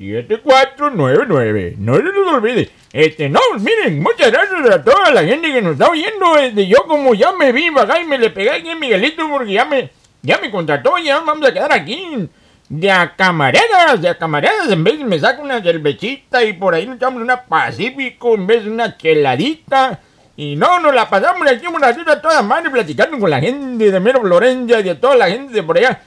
7499. 0.09 1.75
No 1.77 1.95
se 1.95 2.03
nos 2.03 2.33
olvide. 2.33 2.69
Este, 2.91 3.29
no, 3.29 3.39
miren, 3.59 4.01
muchas 4.01 4.31
gracias 4.31 4.69
a 4.69 4.83
toda 4.83 5.11
la 5.11 5.23
gente 5.23 5.51
que 5.51 5.61
nos 5.61 5.73
está 5.73 5.89
oyendo. 5.89 6.37
Este, 6.37 6.67
yo 6.67 6.83
como 6.87 7.13
ya 7.13 7.31
me 7.33 7.51
vi 7.51 7.67
acá 7.67 7.99
y 7.99 8.05
me 8.05 8.17
le 8.17 8.31
pegué 8.31 8.51
aquí 8.51 8.69
a 8.69 8.75
Miguelito 8.75 9.29
porque 9.29 9.53
ya 9.53 9.65
me, 9.65 9.89
ya 10.21 10.39
me 10.39 10.49
contrató, 10.49 10.97
ya 10.97 11.19
vamos 11.19 11.47
a 11.47 11.53
quedar 11.53 11.71
aquí 11.71 12.27
de 12.67 12.89
a 12.89 13.15
camaradas, 13.15 14.01
de 14.01 14.09
a 14.09 14.17
camaradas. 14.17 14.71
En 14.71 14.83
vez 14.83 14.99
me 14.99 15.19
saco 15.19 15.43
una 15.43 15.61
cervecita 15.61 16.43
y 16.43 16.53
por 16.53 16.73
ahí 16.73 16.87
nos 16.87 16.95
echamos 16.97 17.21
una 17.21 17.43
Pacífico 17.43 18.35
en 18.35 18.47
vez 18.47 18.63
de 18.63 18.71
una 18.71 18.97
cheladita. 18.97 19.99
Y 20.35 20.55
no, 20.55 20.79
nos 20.79 20.95
la 20.95 21.09
pasamos 21.09 21.45
aquí 21.47 21.67
una 21.67 21.93
cita 21.93 22.21
toda 22.21 22.41
madre 22.41 22.69
platicando 22.69 23.19
con 23.19 23.29
la 23.29 23.39
gente 23.39 23.91
de 23.91 23.99
Mero 23.99 24.21
Florencia 24.21 24.79
y 24.79 24.83
de 24.83 24.95
toda 24.95 25.15
la 25.15 25.29
gente 25.29 25.53
de 25.53 25.61
por 25.61 25.77
allá 25.77 26.01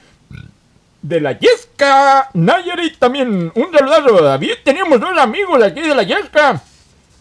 de 1.07 1.21
la 1.21 1.37
Yesca 1.37 2.29
Nayarit 2.33 2.97
también. 2.97 3.51
Un 3.53 3.71
saludazo. 3.71 4.23
David, 4.23 4.53
teníamos 4.63 4.99
dos 4.99 5.17
amigos 5.17 5.61
aquí 5.63 5.81
de 5.81 5.93
la 5.93 6.03
Yesca 6.03 6.61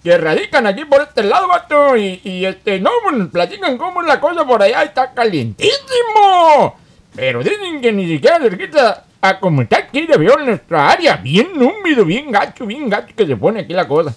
que 0.03 0.19
radican 0.19 0.67
aquí 0.67 0.85
por 0.85 1.03
este 1.03 1.23
lado, 1.23 1.49
vato. 1.49 1.97
Y, 1.97 2.45
este, 2.45 2.81
no, 2.81 2.91
platican 3.31 3.77
cómo 3.77 4.01
es 4.03 4.09
la 4.09 4.21
cosa 4.21 4.47
por 4.47 4.63
allá. 4.63 4.83
Está 4.83 5.13
calientísimo. 5.13 6.77
Pero 7.15 7.43
dicen 7.43 7.81
que 7.81 7.93
ni 7.93 8.07
siquiera 8.07 8.39
cerquita 8.39 9.05
a 9.21 9.39
como 9.39 9.63
aquí 9.63 10.07
de 10.07 10.15
en 10.15 10.47
nuestra 10.47 10.91
área. 10.91 11.17
Bien 11.17 11.49
húmedo, 11.55 12.05
bien 12.05 12.31
gacho, 12.31 12.67
bien 12.67 12.89
gacho 12.89 13.15
que 13.15 13.27
se 13.27 13.37
pone 13.37 13.61
aquí 13.61 13.75
la 13.75 13.87
cosa. 13.87 14.15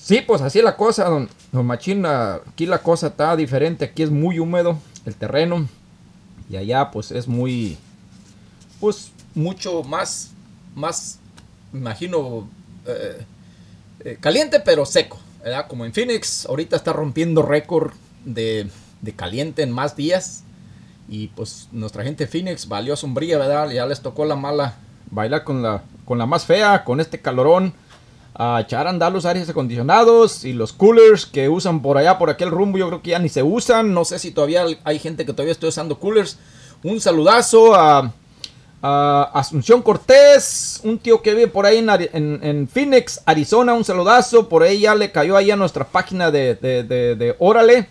Sí, 0.00 0.22
pues 0.24 0.40
así 0.42 0.60
la 0.60 0.76
cosa, 0.76 1.04
don, 1.04 1.28
don 1.52 1.66
Machina. 1.66 2.40
Aquí 2.48 2.66
la 2.66 2.78
cosa 2.78 3.08
está 3.08 3.36
diferente. 3.36 3.84
Aquí 3.84 4.02
es 4.02 4.10
muy 4.10 4.40
húmedo 4.40 4.78
el 5.04 5.14
terreno. 5.14 5.68
Y 6.48 6.56
allá 6.56 6.90
pues 6.90 7.10
es 7.10 7.26
muy, 7.26 7.76
pues 8.80 9.10
mucho 9.34 9.82
más, 9.82 10.30
más, 10.74 11.18
imagino, 11.72 12.48
eh, 12.86 13.24
eh, 14.04 14.18
caliente 14.20 14.60
pero 14.60 14.86
seco. 14.86 15.18
¿verdad? 15.42 15.66
Como 15.68 15.84
en 15.84 15.92
Phoenix, 15.92 16.46
ahorita 16.46 16.76
está 16.76 16.92
rompiendo 16.92 17.42
récord 17.42 17.92
de, 18.24 18.68
de, 19.00 19.12
caliente 19.12 19.62
en 19.62 19.70
más 19.70 19.96
días. 19.96 20.42
Y 21.08 21.28
pues 21.28 21.68
nuestra 21.70 22.02
gente 22.02 22.26
Phoenix 22.26 22.66
valió 22.66 22.96
sombría, 22.96 23.38
¿verdad? 23.38 23.70
Ya 23.70 23.86
les 23.86 24.00
tocó 24.00 24.24
la 24.24 24.34
mala 24.34 24.74
bailar 25.10 25.44
con 25.44 25.62
la, 25.62 25.82
con 26.04 26.18
la 26.18 26.26
más 26.26 26.44
fea, 26.46 26.84
con 26.84 27.00
este 27.00 27.20
calorón. 27.20 27.74
A 28.38 28.60
echar 28.60 28.86
a 28.86 28.90
andar 28.90 29.12
los 29.12 29.24
aires 29.24 29.48
acondicionados 29.48 30.44
y 30.44 30.52
los 30.52 30.74
coolers 30.74 31.24
que 31.24 31.48
usan 31.48 31.80
por 31.80 31.96
allá, 31.96 32.18
por 32.18 32.28
aquel 32.28 32.50
rumbo, 32.50 32.76
yo 32.76 32.88
creo 32.88 33.00
que 33.00 33.10
ya 33.10 33.18
ni 33.18 33.30
se 33.30 33.42
usan. 33.42 33.94
No 33.94 34.04
sé 34.04 34.18
si 34.18 34.30
todavía 34.30 34.66
hay 34.84 34.98
gente 34.98 35.24
que 35.24 35.32
todavía 35.32 35.52
está 35.52 35.68
usando 35.68 35.98
coolers. 35.98 36.38
Un 36.82 37.00
saludazo 37.00 37.74
a, 37.74 38.12
Asunción 38.82 39.82
Cortés, 39.82 40.80
un 40.84 40.98
tío 40.98 41.20
que 41.20 41.34
vive 41.34 41.48
por 41.48 41.66
ahí 41.66 41.78
en, 42.12 42.68
Phoenix, 42.68 43.20
Arizona. 43.24 43.72
Un 43.72 43.84
saludazo. 43.84 44.48
Por 44.48 44.62
ahí 44.62 44.80
ya 44.80 44.94
le 44.94 45.10
cayó 45.10 45.36
ahí 45.36 45.50
a 45.50 45.56
nuestra 45.56 45.84
página 45.84 46.30
de, 46.30 46.54
de, 46.54 47.36
Órale. 47.38 47.88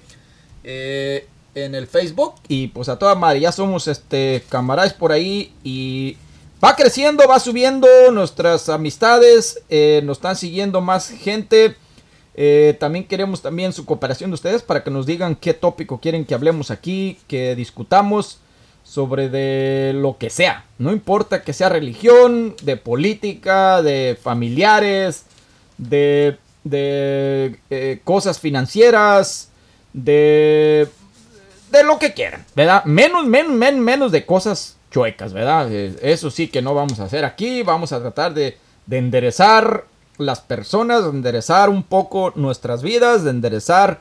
Eh, 0.63 1.27
en 1.55 1.73
el 1.73 1.87
Facebook. 1.87 2.35
Y 2.47 2.67
pues 2.67 2.87
a 2.89 2.99
toda 2.99 3.15
madre, 3.15 3.39
ya 3.39 3.51
somos 3.51 3.87
este 3.87 4.43
camaradas 4.49 4.93
por 4.93 5.11
ahí. 5.11 5.53
Y 5.63 6.17
va 6.65 6.75
creciendo, 6.75 7.27
va 7.27 7.39
subiendo 7.39 7.87
nuestras 8.11 8.69
amistades, 8.69 9.61
eh, 9.69 10.01
nos 10.03 10.17
están 10.17 10.35
siguiendo 10.35 10.81
más 10.81 11.09
gente. 11.09 11.75
Eh, 12.33 12.75
también 12.79 13.05
queremos 13.05 13.43
también 13.43 13.71
su 13.71 13.85
cooperación 13.85 14.31
de 14.31 14.33
ustedes 14.33 14.63
para 14.63 14.83
que 14.83 14.89
nos 14.89 15.05
digan 15.05 15.35
qué 15.35 15.53
tópico 15.53 15.99
quieren 15.99 16.25
que 16.25 16.33
hablemos 16.33 16.71
aquí, 16.71 17.19
que 17.27 17.55
discutamos 17.55 18.39
sobre 18.83 19.29
de 19.29 19.93
lo 19.93 20.17
que 20.17 20.31
sea. 20.31 20.65
No 20.79 20.91
importa 20.91 21.43
que 21.43 21.53
sea 21.53 21.69
religión, 21.69 22.55
de 22.63 22.77
política, 22.77 23.83
de 23.83 24.17
familiares, 24.19 25.25
de, 25.77 26.39
de 26.63 27.59
eh, 27.69 27.99
cosas 28.03 28.39
financieras, 28.39 29.49
de, 29.93 30.87
de 31.71 31.83
lo 31.83 31.99
que 31.99 32.15
quieran. 32.15 32.43
Menos, 32.55 33.25
menos, 33.25 33.53
menos, 33.53 33.81
menos 33.81 34.11
de 34.11 34.25
cosas 34.25 34.74
chuecas, 34.95 35.33
¿verdad? 35.33 35.67
Eh, 35.73 35.93
eso 36.03 36.31
sí 36.31 36.47
que 36.47 36.61
no 36.61 36.73
vamos 36.73 37.01
a 37.01 37.03
hacer 37.03 37.25
aquí, 37.25 37.63
vamos 37.63 37.91
a 37.91 37.99
tratar 37.99 38.33
de, 38.33 38.57
enderezar 38.89 39.83
las 40.17 40.39
personas, 40.39 41.03
de 41.03 41.09
enderezar 41.09 41.69
un 41.69 41.83
poco 41.83 42.31
nuestras 42.35 42.81
vidas, 42.81 43.25
de 43.25 43.31
enderezar 43.31 43.99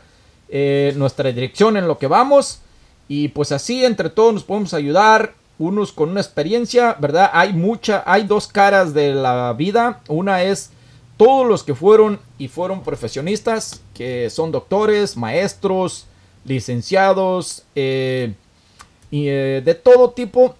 eh, 0.48 0.92
nuestra 0.96 1.32
dirección 1.32 1.76
en 1.76 1.88
lo 1.88 1.98
que 1.98 2.06
vamos. 2.06 2.60
Y 3.08 3.26
pues 3.28 3.50
así 3.50 3.84
entre 3.84 4.08
todos 4.08 4.34
nos 4.34 4.44
podemos 4.44 4.72
ayudar, 4.72 5.34
unos 5.58 5.90
con 5.90 6.10
una 6.10 6.20
experiencia, 6.20 6.96
¿verdad? 7.00 7.28
Hay 7.32 7.54
mucha, 7.54 8.04
hay 8.06 8.22
dos 8.22 8.46
caras 8.46 8.94
de 8.94 9.14
la 9.14 9.52
vida. 9.52 10.00
Una 10.06 10.44
es 10.44 10.70
todos 11.16 11.44
los 11.44 11.64
que 11.64 11.74
fueron 11.74 12.20
y 12.38 12.46
fueron 12.46 12.84
profesionistas, 12.84 13.82
que 13.94 14.30
son 14.30 14.52
doctores, 14.52 15.16
maestros, 15.16 16.06
licenciados, 16.44 17.64
eh, 17.74 18.34
y, 19.10 19.24
de 19.26 19.74
todo 19.74 20.10
tipo. 20.10 20.54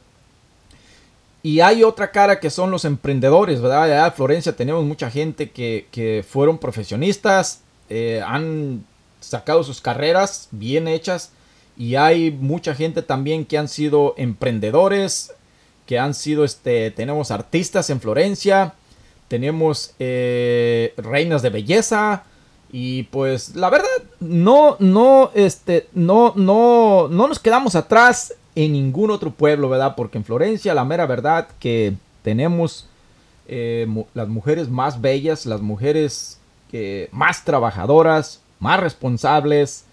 Y 1.44 1.60
hay 1.60 1.84
otra 1.84 2.10
cara 2.10 2.40
que 2.40 2.48
son 2.48 2.70
los 2.70 2.86
emprendedores, 2.86 3.60
¿verdad? 3.60 4.06
En 4.06 4.12
Florencia 4.14 4.56
tenemos 4.56 4.82
mucha 4.82 5.10
gente 5.10 5.50
que, 5.50 6.24
fueron 6.26 6.56
profesionistas, 6.56 7.60
eh, 7.90 8.22
han 8.26 8.86
sacado 9.20 9.62
sus 9.62 9.82
carreras 9.82 10.48
bien 10.52 10.88
hechas. 10.88 11.32
Y 11.76 11.96
hay 11.96 12.30
mucha 12.30 12.74
gente 12.74 13.02
también 13.02 13.44
que 13.44 13.58
han 13.58 13.68
sido 13.68 14.14
emprendedores, 14.16 15.34
que 15.84 15.98
han 15.98 16.14
sido, 16.14 16.44
este, 16.46 16.90
tenemos 16.92 17.30
artistas 17.30 17.90
en 17.90 18.00
Florencia, 18.00 18.72
tenemos 19.28 19.92
eh, 19.98 20.94
reinas 20.96 21.42
de 21.42 21.50
belleza. 21.50 22.24
Y 22.72 23.02
pues 23.02 23.54
la 23.54 23.68
verdad, 23.68 23.88
no, 24.18 24.78
no, 24.78 25.30
este, 25.34 25.88
no, 25.92 26.32
no, 26.36 27.08
no 27.08 27.28
nos 27.28 27.38
quedamos 27.38 27.74
atrás 27.74 28.32
en 28.54 28.72
ningún 28.72 29.10
otro 29.10 29.30
pueblo, 29.30 29.68
¿verdad? 29.68 29.94
Porque 29.96 30.18
en 30.18 30.24
Florencia, 30.24 30.74
la 30.74 30.84
mera 30.84 31.06
verdad 31.06 31.48
que 31.58 31.94
tenemos 32.22 32.86
eh, 33.46 33.86
las 34.14 34.28
mujeres 34.28 34.68
más 34.68 35.00
bellas, 35.00 35.46
las 35.46 35.60
mujeres 35.60 36.38
más 37.12 37.44
trabajadoras, 37.44 38.40
más 38.58 38.80
responsables, 38.80 39.84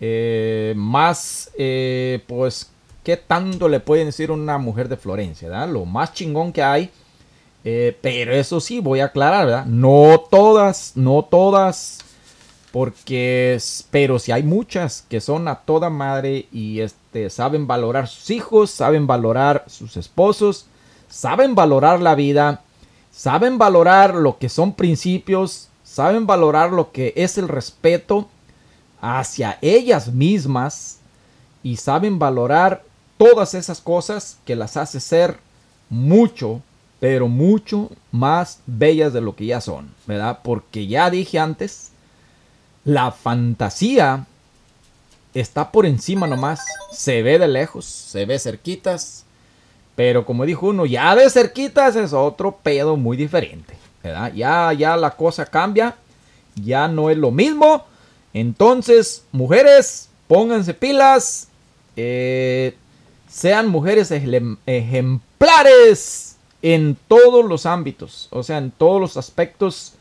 eh, 0.00 0.74
más, 0.76 1.48
eh, 1.56 2.24
pues, 2.26 2.72
qué 3.04 3.16
tanto 3.16 3.68
le 3.68 3.78
pueden 3.78 4.06
decir 4.06 4.32
una 4.32 4.58
mujer 4.58 4.88
de 4.88 4.96
Florencia, 4.96 5.48
¿verdad? 5.48 5.68
Lo 5.68 5.84
más 5.84 6.12
chingón 6.14 6.52
que 6.52 6.62
hay. 6.62 6.90
Pero 7.62 8.32
eso 8.32 8.60
sí, 8.60 8.80
voy 8.80 9.00
a 9.00 9.06
aclarar, 9.06 9.46
¿verdad? 9.46 9.66
No 9.66 10.24
todas, 10.30 10.92
no 10.96 11.22
todas. 11.22 11.98
Porque, 12.72 13.58
pero 13.90 14.18
si 14.18 14.32
hay 14.32 14.42
muchas 14.42 15.02
que 15.08 15.20
son 15.20 15.48
a 15.48 15.60
toda 15.60 15.88
madre 15.88 16.48
y 16.52 16.80
este, 16.80 17.30
saben 17.30 17.66
valorar 17.66 18.08
sus 18.08 18.30
hijos, 18.30 18.70
saben 18.70 19.06
valorar 19.06 19.64
sus 19.68 19.96
esposos, 19.96 20.66
saben 21.08 21.54
valorar 21.54 22.00
la 22.00 22.14
vida, 22.14 22.62
saben 23.10 23.56
valorar 23.56 24.14
lo 24.14 24.38
que 24.38 24.48
son 24.48 24.74
principios, 24.74 25.68
saben 25.82 26.26
valorar 26.26 26.70
lo 26.70 26.92
que 26.92 27.14
es 27.16 27.38
el 27.38 27.48
respeto 27.48 28.28
hacia 29.00 29.58
ellas 29.62 30.12
mismas 30.12 30.98
y 31.62 31.76
saben 31.76 32.18
valorar 32.18 32.84
todas 33.16 33.54
esas 33.54 33.80
cosas 33.80 34.38
que 34.44 34.56
las 34.56 34.76
hace 34.76 35.00
ser 35.00 35.38
mucho, 35.88 36.62
pero 37.00 37.28
mucho 37.28 37.90
más 38.12 38.60
bellas 38.66 39.12
de 39.12 39.20
lo 39.20 39.34
que 39.34 39.46
ya 39.46 39.60
son, 39.60 39.92
¿verdad? 40.06 40.40
Porque 40.42 40.86
ya 40.86 41.10
dije 41.10 41.38
antes, 41.38 41.92
la 42.88 43.12
fantasía 43.12 44.24
está 45.34 45.70
por 45.70 45.84
encima 45.84 46.26
nomás, 46.26 46.64
se 46.90 47.22
ve 47.22 47.38
de 47.38 47.46
lejos, 47.46 47.84
se 47.84 48.24
ve 48.24 48.38
cerquitas, 48.38 49.26
pero 49.94 50.24
como 50.24 50.46
dijo 50.46 50.68
uno, 50.68 50.86
ya 50.86 51.14
de 51.14 51.28
cerquitas 51.28 51.96
es 51.96 52.14
otro 52.14 52.56
pedo 52.62 52.96
muy 52.96 53.18
diferente, 53.18 53.76
¿verdad? 54.02 54.32
Ya, 54.32 54.72
ya 54.72 54.96
la 54.96 55.10
cosa 55.10 55.44
cambia, 55.44 55.96
ya 56.54 56.88
no 56.88 57.10
es 57.10 57.18
lo 57.18 57.30
mismo. 57.30 57.84
Entonces, 58.32 59.22
mujeres, 59.32 60.08
pónganse 60.26 60.72
pilas, 60.72 61.48
eh, 61.94 62.74
sean 63.28 63.68
mujeres 63.68 64.10
ejemplares 64.64 66.36
en 66.62 66.96
todos 67.06 67.44
los 67.44 67.66
ámbitos, 67.66 68.28
o 68.30 68.42
sea, 68.42 68.56
en 68.56 68.70
todos 68.70 68.98
los 68.98 69.18
aspectos, 69.18 69.92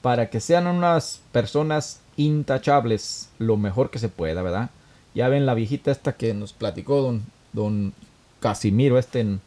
para 0.00 0.30
que 0.30 0.40
sean 0.40 0.66
unas 0.66 1.20
personas 1.32 2.00
intachables 2.24 3.30
lo 3.38 3.56
mejor 3.56 3.90
que 3.90 3.98
se 3.98 4.08
pueda, 4.08 4.42
¿verdad? 4.42 4.70
Ya 5.14 5.28
ven 5.28 5.46
la 5.46 5.54
viejita 5.54 5.90
esta 5.90 6.12
que 6.12 6.34
nos 6.34 6.52
platicó 6.52 7.00
don, 7.00 7.22
don 7.52 7.92
Casimiro, 8.40 8.98
este 8.98 9.20
en, 9.20 9.40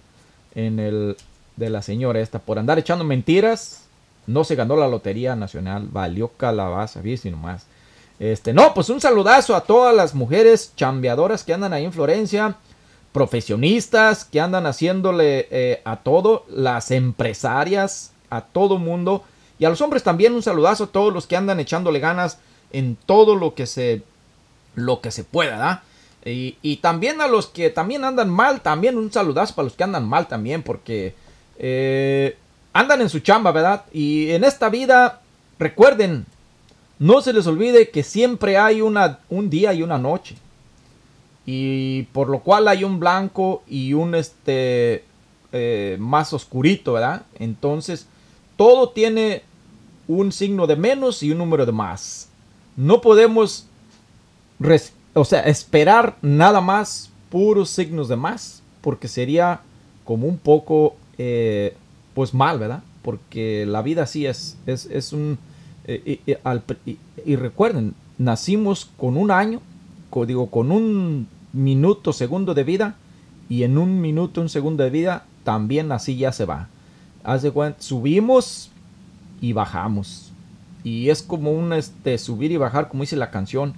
en 0.55 0.79
el 0.79 1.17
de 1.55 1.69
la 1.69 1.81
señora 1.81 2.19
esta, 2.19 2.39
por 2.39 2.57
andar 2.57 2.79
echando 2.79 3.03
mentiras, 3.03 3.83
no 4.25 4.43
se 4.43 4.55
ganó 4.55 4.75
la 4.75 4.88
lotería 4.88 5.36
nacional, 5.36 5.88
valió 5.91 6.29
calabaza, 6.29 7.01
¿viste 7.01 7.29
nomás. 7.29 7.67
Este, 8.19 8.53
no, 8.53 8.73
pues 8.73 8.89
un 8.89 9.01
saludazo 9.01 9.55
a 9.55 9.62
todas 9.62 9.95
las 9.95 10.15
mujeres 10.15 10.73
chambeadoras 10.75 11.43
que 11.43 11.53
andan 11.53 11.73
ahí 11.73 11.86
en 11.86 11.93
Florencia, 11.93 12.55
profesionistas 13.12 14.25
que 14.25 14.39
andan 14.39 14.65
haciéndole 14.65 15.47
eh, 15.51 15.81
a 15.86 15.97
todo, 15.97 16.45
las 16.49 16.89
empresarias, 16.89 18.13
a 18.29 18.41
todo 18.41 18.79
mundo, 18.79 19.23
y 19.59 19.65
a 19.65 19.69
los 19.69 19.81
hombres 19.81 20.03
también 20.03 20.33
un 20.33 20.41
saludazo 20.41 20.86
a 20.86 20.88
todos 20.88 21.13
los 21.13 21.27
que 21.27 21.36
andan 21.36 21.59
echándole 21.59 21.99
ganas 21.99 22.39
en 22.73 22.97
todo 22.97 23.36
lo 23.36 23.55
que 23.55 23.65
se, 23.65 24.03
lo 24.75 24.99
que 24.99 25.12
se 25.12 25.23
pueda, 25.23 25.57
¿da? 25.57 25.83
Y, 26.25 26.77
también 26.77 27.19
a 27.19 27.27
los 27.27 27.47
que 27.47 27.69
también 27.69 28.05
andan 28.05 28.29
mal, 28.29 28.62
también 28.62 28.97
un 28.97 29.12
saludazo 29.12 29.55
para 29.55 29.65
los 29.65 29.73
que 29.73 29.83
andan 29.83 30.07
mal 30.07 30.27
también, 30.27 30.63
porque 30.63 31.15
eh, 31.59 32.38
andan 32.71 33.01
en 33.01 33.09
su 33.09 33.19
chamba, 33.19 33.51
¿verdad? 33.51 33.86
Y 33.91 34.31
en 34.31 34.45
esta 34.45 34.69
vida, 34.69 35.21
recuerden, 35.59 36.25
no 36.97 37.21
se 37.21 37.33
les 37.33 37.45
olvide 37.45 37.89
que 37.89 38.03
siempre 38.03 38.57
hay 38.57 38.81
una, 38.81 39.19
un 39.29 39.49
día 39.49 39.73
y 39.73 39.83
una 39.83 39.97
noche. 39.97 40.36
Y 41.45 42.03
por 42.13 42.29
lo 42.29 42.39
cual 42.39 42.69
hay 42.69 42.86
un 42.86 43.01
blanco 43.01 43.63
y 43.67 43.91
un 43.91 44.15
este 44.15 45.03
eh, 45.51 45.97
más 45.99 46.31
oscurito, 46.31 46.93
¿verdad? 46.93 47.23
Entonces, 47.36 48.07
todo 48.55 48.89
tiene 48.91 49.43
un 50.07 50.31
signo 50.31 50.67
de 50.67 50.77
menos 50.77 51.21
y 51.21 51.31
un 51.31 51.39
número 51.39 51.65
de 51.65 51.73
más. 51.73 52.29
No 52.75 53.01
podemos 53.01 53.67
o 55.13 55.25
sea, 55.25 55.41
esperar 55.41 56.17
nada 56.21 56.62
más 56.62 57.12
puros 57.29 57.69
signos 57.69 58.07
de 58.07 58.15
más, 58.15 58.62
porque 58.81 59.07
sería 59.07 59.62
como 60.05 60.27
un 60.27 60.38
poco, 60.38 60.95
eh, 61.17 61.75
pues 62.13 62.33
mal, 62.33 62.59
¿verdad? 62.59 62.83
Porque 63.01 63.65
la 63.65 63.81
vida 63.81 64.05
sí 64.05 64.25
es, 64.25 64.57
es, 64.65 64.86
es 64.86 65.13
un... 65.13 65.38
Eh, 65.86 66.19
y, 67.25 67.36
recuerden, 67.36 67.93
nacimos 68.17 68.89
con 68.97 69.17
un 69.17 69.31
año, 69.31 69.62
digo, 70.25 70.47
con 70.49 70.71
un 70.71 71.27
minuto, 71.51 72.13
segundo 72.13 72.53
de 72.53 72.63
vida, 72.63 72.95
y 73.49 73.63
en 73.63 73.77
un 73.77 73.99
minuto, 73.99 74.41
un 74.41 74.49
segundo 74.49 74.83
de 74.83 74.89
vida, 74.89 75.25
también 75.43 75.91
así 75.91 76.17
ya 76.17 76.31
se 76.31 76.45
va. 76.45 76.69
Subimos 77.79 78.69
y 79.41 79.53
bajamos. 79.53 80.33
Y 80.84 81.10
es 81.10 81.22
como 81.22 81.52
un 81.52 81.74
este, 81.74 82.17
subir 82.17 82.52
y 82.52 82.58
bajar, 82.58 82.89
como 82.89 83.04
dice 83.04 83.15
la 83.15 83.32
canción 83.32 83.74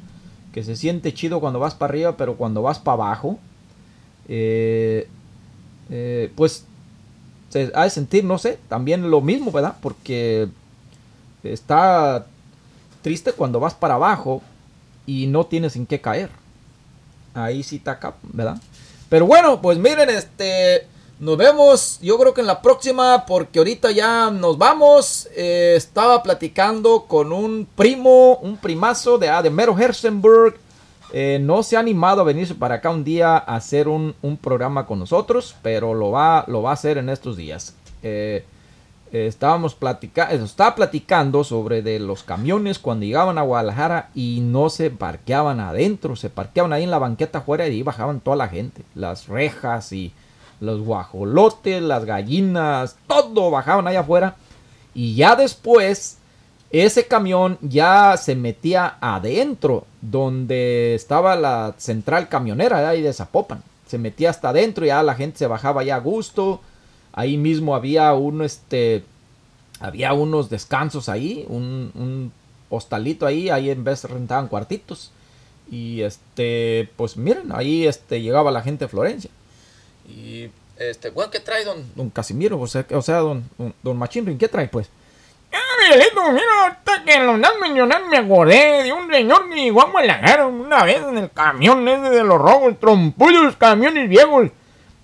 que 0.54 0.63
se 0.63 0.76
siente 0.76 1.13
chido 1.13 1.39
cuando 1.39 1.60
vas 1.60 1.76
para 1.76 1.91
arriba, 1.91 2.18
pero 2.18 2.36
cuando 2.36 2.62
vas 2.62 2.80
para 2.80 2.94
abajo, 2.94 3.38
eh, 4.28 5.08
eh, 5.89 6.32
pues 6.36 6.65
se 7.50 7.72
ha 7.76 7.84
de 7.84 7.89
sentir, 7.89 8.24
no 8.24 8.38
sé, 8.38 8.58
también 8.70 9.12
lo 9.12 9.22
mismo, 9.22 9.52
¿verdad? 9.52 9.76
Porque 9.82 10.48
está 11.44 12.26
triste 13.02 13.34
cuando 13.34 13.60
vas 13.60 13.74
para 13.74 13.96
abajo 13.96 14.41
y 15.06 15.28
no 15.28 15.46
tienes 15.46 15.76
en 15.76 15.86
qué 15.86 16.02
caer. 16.02 16.30
Ahí 17.34 17.62
sí 17.62 17.76
está 17.76 17.91
acá, 17.91 18.15
¿verdad? 18.24 18.58
Pero 19.10 19.28
bueno, 19.28 19.62
pues 19.62 19.78
miren, 19.78 20.10
este... 20.10 20.88
Nos 21.17 21.38
vemos, 21.38 21.99
yo 22.01 22.19
creo 22.19 22.34
que 22.34 22.41
en 22.41 22.47
la 22.47 22.62
próxima, 22.62 23.25
porque 23.25 23.60
ahorita 23.60 23.91
ya 23.91 24.30
nos 24.32 24.58
vamos. 24.58 25.30
Eh, 25.34 25.73
estaba 25.78 26.21
platicando 26.21 27.06
con 27.08 27.32
un 27.32 27.65
primo, 27.73 28.38
un 28.39 28.58
primazo 28.58 29.17
de, 29.17 29.28
de 29.41 29.49
Mero. 29.49 29.78
Eh, 31.13 31.39
no 31.41 31.63
se 31.63 31.78
ha 31.78 31.80
animado 31.80 32.19
a 32.19 32.25
venirse 32.25 32.54
para 32.54 32.75
acá 32.75 32.89
un 32.89 33.06
día 33.06 33.38
a 33.38 33.56
hacer 33.56 33.88
un, 33.88 34.13
programa 34.41 34.86
con 34.86 34.99
nosotros, 34.99 35.56
pero 35.62 35.93
lo 35.93 36.12
va, 36.12 36.43
lo 36.47 36.62
va 36.62 36.71
a 36.71 36.73
hacer 36.73 36.97
en 36.97 37.08
estos 37.08 37.38
días. 37.38 37.75
Eh, 38.04 38.43
estábamos 39.13 39.73
platicando, 39.73 40.43
estaba 40.43 40.75
platicando 40.75 41.45
sobre 41.45 41.82
de 41.82 41.99
los 41.99 42.23
camiones 42.23 42.78
cuando 42.78 43.06
llegaban 43.06 43.38
a 43.38 43.43
Guadalajara 43.43 44.10
y 44.13 44.41
no 44.41 44.69
se 44.69 44.89
parqueaban 44.89 45.62
adentro, 45.62 46.17
se 46.17 46.30
parqueaban 46.30 46.73
ahí 46.73 46.84
en 46.84 46.91
la 46.91 46.99
banqueta 46.99 47.38
afuera 47.38 47.65
y 47.65 47.71
ahí 47.71 47.84
bajaban 47.84 48.19
toda 48.19 48.36
la 48.36 48.49
gente, 48.49 48.82
las 48.93 49.30
rejas 49.30 49.93
y 49.93 50.12
los 50.65 50.82
guajolotes, 50.82 51.82
las 51.82 52.06
gallinas, 52.06 52.97
todo 53.08 53.51
bajaban 53.51 53.88
allá 53.88 54.01
afuera. 54.01 54.36
Y 54.93 55.15
ya 55.15 55.36
después, 55.36 56.17
ese 56.71 57.06
camión 57.08 57.58
ya 57.62 58.17
se 58.17 58.36
metía 58.36 58.97
adentro, 58.99 59.86
donde 60.01 60.95
estaba 60.95 61.36
la 61.36 61.75
central 61.78 62.28
camionera 62.28 62.80
de 62.80 62.88
ahí 62.88 63.01
de 63.01 63.13
Zapopan. 63.13 63.63
Se 63.88 63.97
metía 63.97 64.30
hasta 64.32 64.49
adentro 64.49 64.86
ya 64.86 65.04
la 65.04 65.15
gente 65.15 65.38
se 65.38 65.47
bajaba 65.47 65.84
ya 65.84 65.95
a 65.95 65.99
gusto. 65.99 66.62
Ahí 67.13 67.38
mismo 67.38 67.75
había 67.75 68.13
un, 68.13 68.41
este, 68.41 69.04
había 69.80 70.13
unos 70.13 70.49
descansos 70.49 71.08
ahí, 71.08 71.45
un, 71.47 71.91
un 71.95 72.32
hostalito 72.69 73.25
ahí, 73.25 73.49
ahí 73.49 73.69
en 73.69 73.84
vez 73.84 74.04
rentaban 74.04 74.47
cuartitos. 74.47 75.12
Y 75.69 76.01
este, 76.01 76.89
pues 76.95 77.17
miren, 77.17 77.51
ahí 77.54 77.88
este, 77.88 78.21
llegaba 78.21 78.51
la 78.51 78.62
gente 78.62 78.86
de 78.86 78.89
Florencia. 78.89 79.32
Y, 80.08 80.50
este, 80.78 81.10
bueno, 81.10 81.32
¿qué 81.32 81.39
trae 81.39 81.63
don, 81.63 81.84
don 81.96 82.10
Casimiro? 82.10 82.60
O 82.60 82.68
sea, 82.68 82.86
o 82.91 83.02
sea 83.02 83.18
don, 83.18 83.44
don, 83.82 83.98
Machinrin, 83.98 84.38
¿qué 84.38 84.48
trae, 84.48 84.68
pues? 84.68 84.89
Ah, 85.54 85.58
mira, 85.89 86.06
ahorita 86.62 87.04
que 87.06 87.20
lo 87.20 87.32
andas 87.34 87.54
mencionando 87.62 88.08
me 88.08 88.18
acordé 88.18 88.84
de 88.84 88.91
un 88.91 89.10
señor 89.10 89.50
que 89.50 89.56
llegó 89.56 89.82
a 89.82 89.91
Guadalajara 89.91 90.48
una 90.48 90.84
vez 90.84 90.98
en 90.98 91.18
el 91.18 91.32
camión 91.32 91.88
ese 91.88 92.10
de 92.10 92.24
los 92.24 92.39
robos, 92.39 92.80
trompullos, 92.80 93.56
camiones 93.56 94.10
viejos. 94.10 94.50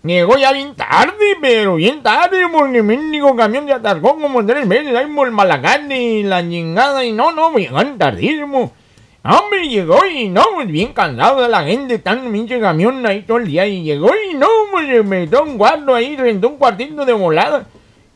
Llegó 0.04 0.36
ya 0.36 0.52
bien 0.52 0.76
tarde, 0.76 1.38
pero 1.40 1.76
bien 1.76 2.02
tarde, 2.02 2.44
porque 2.52 2.80
el 2.80 2.84
mendigo 2.84 3.36
camión 3.36 3.68
se 3.68 3.74
atascó 3.74 4.20
como 4.20 4.44
tres 4.46 4.68
veces 4.68 4.96
ahí 4.96 5.06
por 5.06 5.28
el 5.28 5.34
Malagán 5.34 5.92
y 5.92 6.24
la 6.24 6.42
chingada, 6.42 7.06
y 7.06 7.12
no, 7.12 7.32
no, 7.32 7.54
llegaron 7.56 8.00
tardísimo. 8.00 8.74
Hombre, 9.24 9.68
llegó 9.70 10.04
y 10.08 10.30
no, 10.30 10.44
pues 10.56 10.68
bien 10.68 10.94
cansado 10.94 11.44
de 11.44 11.50
la 11.50 11.64
gente, 11.64 12.00
tan 12.00 12.32
pinche 12.32 12.60
camión 12.60 13.06
ahí 13.06 13.22
todo 13.22 13.38
el 13.38 13.48
día. 13.48 13.68
Y 13.68 13.84
llegó 13.84 14.10
y 14.16 14.34
no, 14.34 14.48
pues 14.72 14.88
se 14.88 15.04
metió 15.04 15.44
un 15.44 15.60
cuarto 15.60 15.94
ahí, 15.94 16.18
rentó 16.18 16.50
un 16.50 16.58
cuartito 16.58 17.06
de 17.06 17.14
volada. 17.14 17.68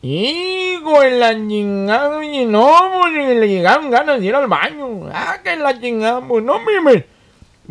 Hijo 0.01 1.01
de 1.01 1.11
la 1.11 1.33
chingada, 1.33 2.23
y 2.23 2.45
no, 2.45 2.71
pues 3.01 3.13
le 3.13 3.47
llegaron 3.47 3.91
ganas 3.91 4.19
de 4.19 4.25
ir 4.25 4.35
al 4.35 4.47
baño. 4.47 5.09
Ah, 5.13 5.37
que 5.43 5.55
la 5.55 5.79
chingada, 5.79 6.21
pues 6.21 6.43
no, 6.43 6.59
mire, 6.59 7.07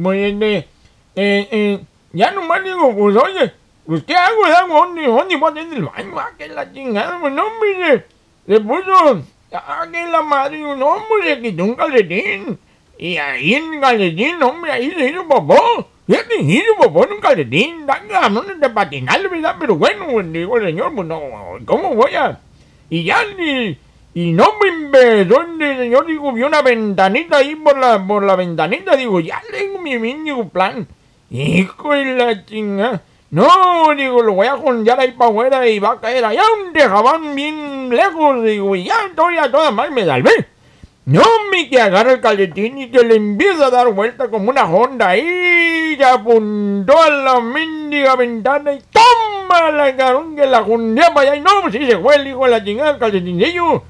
pues 0.00 0.32
este, 0.32 0.56
eh, 0.56 1.48
eh, 1.50 1.84
ya 2.12 2.30
nomás 2.30 2.62
digo, 2.62 2.94
pues 2.96 3.16
oye, 3.16 3.52
pues 3.86 4.04
qué 4.04 4.14
hago, 4.14 4.42
¿dónde, 4.68 5.06
dónde 5.06 5.36
voy 5.36 5.50
a 5.50 5.54
tener 5.54 5.74
el 5.74 5.84
baño? 5.84 6.18
Ah, 6.18 6.30
que 6.38 6.48
la 6.48 6.72
chingada, 6.72 7.18
pues 7.20 7.32
no, 7.32 7.44
mire, 7.60 8.06
se 8.46 8.60
puso, 8.60 9.22
ah, 9.52 9.86
que 9.90 10.06
la 10.06 10.22
madre, 10.22 10.58
no, 10.58 11.04
pues 11.08 11.26
se 11.26 11.40
quitó 11.40 11.64
un 11.64 11.74
calcetín. 11.74 12.58
Y 12.98 13.16
ahí 13.16 13.54
en 13.54 13.83
el 13.83 14.42
hombre, 14.42 14.72
ahí 14.72 14.90
se 14.90 15.11
hizo 15.11 15.26
popó. 15.26 15.88
Ya 16.07 16.26
te 16.28 16.37
dije, 16.42 16.64
pues 16.76 16.90
pon 16.90 17.12
un 17.12 17.20
calcetín, 17.20 17.87
danga, 17.87 18.28
no 18.28 18.42
de 18.42 18.68
patinar, 18.68 19.26
¿verdad? 19.28 19.57
Pero 19.59 19.76
bueno, 19.76 20.07
pues, 20.11 20.30
digo 20.33 20.61
señor, 20.61 20.94
pues 20.94 21.09
no, 21.09 21.20
¿cómo 21.64 21.94
voy 21.94 22.14
a...? 22.14 22.38
Y 22.90 23.04
ya 23.04 23.24
ni... 23.38 23.78
Y 24.16 24.30
no 24.30 24.44
me 24.62 24.68
empezó 24.68 25.40
el 25.42 25.59
señor, 25.59 26.07
digo, 26.07 26.30
vi 26.33 26.44
una 26.44 26.62
ventanita 26.62 27.38
ahí 27.38 27.57
por 27.57 27.76
la, 27.76 28.07
por 28.07 28.22
la 28.22 28.37
ventanita, 28.37 28.94
digo, 28.94 29.18
ya 29.18 29.42
tengo 29.50 29.80
mi 29.80 29.98
mínimo 29.98 30.48
plan. 30.50 30.87
Hijo 31.30 31.92
de 31.94 32.14
la 32.14 32.44
chingada. 32.44 33.02
No, 33.30 33.92
digo, 33.96 34.22
lo 34.22 34.35
voy 34.35 34.46
a 34.46 34.57
jondear 34.57 35.00
ahí 35.00 35.11
para 35.11 35.30
afuera 35.30 35.66
y 35.66 35.80
va 35.80 35.92
a 35.92 36.00
caer 36.00 36.24
allá 36.24 36.42
un 36.62 36.72
dejabán 36.72 37.35
bien 37.35 37.88
lejos, 37.88 38.44
digo, 38.44 38.76
y 38.76 38.85
ya 38.85 38.94
estoy 39.09 39.38
a 39.38 39.50
toda 39.50 39.72
más 39.72 39.90
me 39.90 40.04
salvé. 40.04 40.30
No, 41.06 41.22
me 41.50 41.68
que 41.68 41.78
agarra 41.78 42.12
el 42.12 42.20
calcetín 42.22 42.78
y 42.78 42.90
que 42.90 43.02
le 43.02 43.16
empieza 43.16 43.66
a 43.66 43.70
dar 43.70 43.92
vuelta 43.92 44.30
como 44.30 44.48
una 44.48 44.64
honda 44.64 45.14
y 45.14 45.96
ya 45.98 46.14
apuntó 46.14 46.98
a 46.98 47.10
la 47.10 47.40
mendiga 47.40 48.16
ventana 48.16 48.72
y 48.72 48.82
toma 48.90 49.70
la 49.70 49.94
carón 49.94 50.34
que 50.34 50.46
la 50.46 50.62
jondeaba 50.62 51.20
allá 51.20 51.36
y 51.36 51.40
no, 51.40 51.50
pues 51.60 51.74
sí 51.74 51.84
se 51.84 51.98
fue 51.98 52.16
el 52.16 52.28
hijo 52.28 52.44
de 52.46 52.50
la 52.52 52.64
chingada 52.64 52.92
el 52.92 52.98
calcetincillo. 52.98 53.82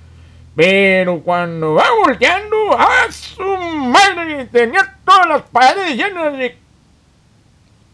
Pero 0.57 1.21
cuando 1.21 1.75
va 1.75 1.85
volteando, 2.05 2.77
a 2.77 3.11
su 3.13 3.45
madre 3.45 4.47
tenía 4.47 4.97
todas 5.05 5.29
las 5.29 5.43
paredes 5.43 5.97
llenas 5.97 6.37
de 6.37 6.59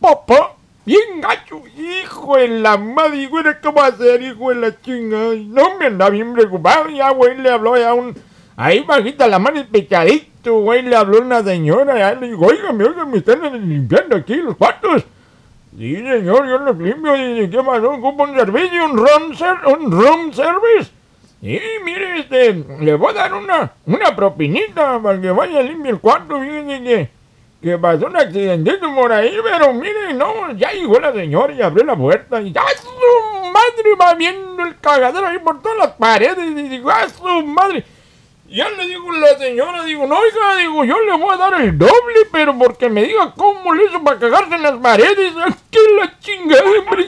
popó. 0.00 0.56
Bien 0.86 1.20
gacho, 1.20 1.62
hijo 1.76 2.38
de 2.38 2.48
la 2.48 2.78
madre, 2.78 3.26
güey, 3.26 3.44
¿qué 3.62 3.70
va 3.70 3.84
a 3.84 3.88
hacer, 3.88 4.22
hijo 4.22 4.48
de 4.48 4.56
la 4.56 4.80
chingada? 4.80 5.34
No 5.36 5.78
me 5.78 5.86
anda 5.86 6.08
bien 6.08 6.32
preocupado, 6.32 6.88
ya, 6.88 7.10
güey, 7.10 7.36
le 7.36 7.50
habló 7.50 7.76
ya 7.76 7.92
un... 7.92 8.14
Ahí 8.60 8.80
bajita 8.80 9.26
la 9.26 9.38
mano, 9.38 9.64
pechadito, 9.72 10.60
güey, 10.60 10.82
le 10.82 10.94
habló 10.94 11.22
una 11.22 11.42
señora, 11.42 11.98
ya 11.98 12.14
le 12.14 12.28
dijo, 12.28 12.44
oígame, 12.44 12.84
oígame, 12.84 13.16
están 13.16 13.40
limpiando 13.66 14.16
aquí 14.16 14.34
los 14.34 14.54
cuartos. 14.54 15.02
Sí, 15.78 15.96
señor, 15.96 16.46
yo 16.46 16.58
los 16.58 16.76
limpio, 16.76 17.14
dice, 17.14 17.48
¿qué 17.48 17.62
pasó? 17.62 17.92
¿Ocupa 17.92 18.24
un 18.24 18.36
servicio, 18.36 18.84
un 18.84 18.98
room, 18.98 19.32
un 19.66 19.90
room 19.90 20.32
service? 20.34 20.90
Sí, 21.40 21.58
mire, 21.86 22.18
este, 22.18 22.52
le 22.80 22.94
voy 22.96 23.12
a 23.12 23.14
dar 23.14 23.32
una, 23.32 23.72
una 23.86 24.14
propinita 24.14 25.00
para 25.00 25.18
que 25.18 25.30
vaya 25.30 25.60
a 25.60 25.62
limpiar 25.62 25.94
el 25.94 26.00
cuarto, 26.00 26.38
fíjese 26.38 27.08
que, 27.62 27.78
pasó 27.78 28.08
un 28.08 28.16
accidentito 28.18 28.94
por 28.94 29.10
ahí, 29.10 29.38
pero 29.42 29.72
mire, 29.72 30.12
no, 30.12 30.52
ya 30.52 30.70
llegó 30.72 31.00
la 31.00 31.14
señora 31.14 31.54
y 31.54 31.62
abrió 31.62 31.82
la 31.82 31.96
puerta 31.96 32.42
y 32.42 32.50
¡a 32.50 32.78
su 32.78 32.90
madre! 33.54 33.96
Va 33.98 34.12
viendo 34.12 34.62
el 34.64 34.78
cagadero 34.80 35.26
ahí 35.26 35.38
por 35.38 35.62
todas 35.62 35.78
las 35.78 35.92
paredes 35.92 36.46
y 36.46 36.68
digo, 36.68 36.90
¡a 36.90 37.08
su 37.08 37.24
madre! 37.46 37.86
Ya 38.50 38.68
le 38.68 38.88
digo 38.88 39.12
a 39.12 39.18
la 39.18 39.38
señora, 39.38 39.84
digo, 39.84 40.08
no, 40.08 40.18
oiga, 40.18 40.56
digo, 40.58 40.84
yo 40.84 41.00
le 41.02 41.16
voy 41.16 41.34
a 41.34 41.36
dar 41.36 41.60
el 41.60 41.78
doble, 41.78 42.26
pero 42.32 42.58
porque 42.58 42.88
me 42.88 43.04
diga 43.04 43.32
cómo 43.36 43.72
le 43.72 43.84
hizo 43.84 44.02
para 44.02 44.18
cagarse 44.18 44.56
en 44.56 44.62
las 44.62 44.76
paredes, 44.78 45.32
¡qué 45.70 45.78
la 45.96 46.18
chingada, 46.18 46.64
hombre! 46.80 47.06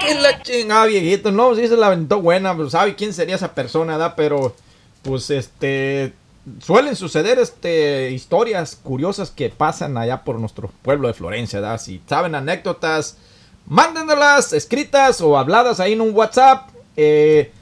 ¿Qué 0.00 0.14
la 0.14 0.40
chingada, 0.40 0.86
viejito? 0.86 1.30
No, 1.30 1.54
sí 1.54 1.68
se 1.68 1.76
la 1.76 1.88
aventó 1.88 2.22
buena, 2.22 2.56
pues 2.56 2.72
sabe 2.72 2.94
quién 2.94 3.12
sería 3.12 3.34
esa 3.34 3.54
persona, 3.54 3.98
¿verdad? 3.98 4.14
Pero, 4.16 4.56
pues, 5.02 5.28
este, 5.28 6.14
suelen 6.62 6.96
suceder, 6.96 7.38
este, 7.38 8.12
historias 8.12 8.80
curiosas 8.82 9.30
que 9.30 9.50
pasan 9.50 9.98
allá 9.98 10.24
por 10.24 10.38
nuestro 10.40 10.70
pueblo 10.80 11.08
de 11.08 11.14
Florencia, 11.14 11.60
¿verdad? 11.60 11.78
Si 11.78 12.00
saben 12.06 12.34
anécdotas, 12.34 13.18
mándenlas 13.66 14.54
escritas 14.54 15.20
o 15.20 15.36
habladas 15.36 15.80
ahí 15.80 15.92
en 15.92 16.00
un 16.00 16.14
WhatsApp, 16.14 16.70
eh, 16.96 17.52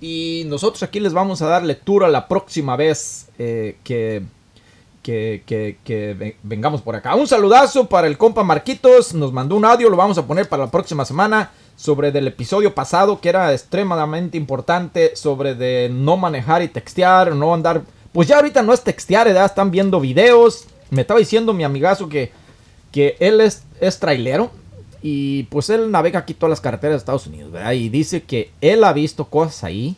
y 0.00 0.44
nosotros 0.46 0.82
aquí 0.82 1.00
les 1.00 1.12
vamos 1.12 1.42
a 1.42 1.46
dar 1.46 1.62
lectura 1.62 2.08
la 2.08 2.28
próxima 2.28 2.76
vez 2.76 3.28
eh, 3.38 3.76
que, 3.84 4.22
que, 5.02 5.42
que, 5.46 5.78
que 5.84 6.14
ve- 6.14 6.36
vengamos 6.42 6.82
por 6.82 6.94
acá. 6.96 7.14
Un 7.14 7.26
saludazo 7.26 7.88
para 7.88 8.06
el 8.06 8.16
compa 8.18 8.44
Marquitos. 8.44 9.14
Nos 9.14 9.32
mandó 9.32 9.56
un 9.56 9.64
audio, 9.64 9.88
lo 9.90 9.96
vamos 9.96 10.18
a 10.18 10.26
poner 10.26 10.48
para 10.48 10.64
la 10.64 10.70
próxima 10.70 11.04
semana. 11.04 11.50
Sobre 11.76 12.10
del 12.10 12.26
episodio 12.26 12.74
pasado 12.74 13.20
que 13.20 13.28
era 13.28 13.52
extremadamente 13.52 14.36
importante. 14.36 15.14
Sobre 15.16 15.54
de 15.54 15.88
no 15.92 16.16
manejar 16.16 16.62
y 16.62 16.68
textear, 16.68 17.34
no 17.34 17.54
andar. 17.54 17.82
Pues 18.12 18.28
ya 18.28 18.36
ahorita 18.36 18.62
no 18.62 18.72
es 18.72 18.82
textear, 18.82 19.32
ya 19.32 19.44
están 19.44 19.70
viendo 19.70 20.00
videos. 20.00 20.66
Me 20.90 21.02
estaba 21.02 21.20
diciendo 21.20 21.52
mi 21.52 21.64
amigazo 21.64 22.08
que, 22.08 22.32
que 22.90 23.16
él 23.20 23.40
es, 23.40 23.62
es 23.80 23.98
trailero. 24.00 24.50
Y 25.02 25.44
pues 25.44 25.70
él 25.70 25.90
navega 25.90 26.20
aquí 26.20 26.34
todas 26.34 26.50
las 26.50 26.60
carreteras 26.60 26.94
de 26.94 26.98
Estados 26.98 27.26
Unidos, 27.26 27.52
¿verdad? 27.52 27.72
Y 27.72 27.88
dice 27.88 28.22
que 28.22 28.50
él 28.60 28.82
ha 28.84 28.92
visto 28.92 29.24
cosas 29.26 29.64
ahí 29.64 29.96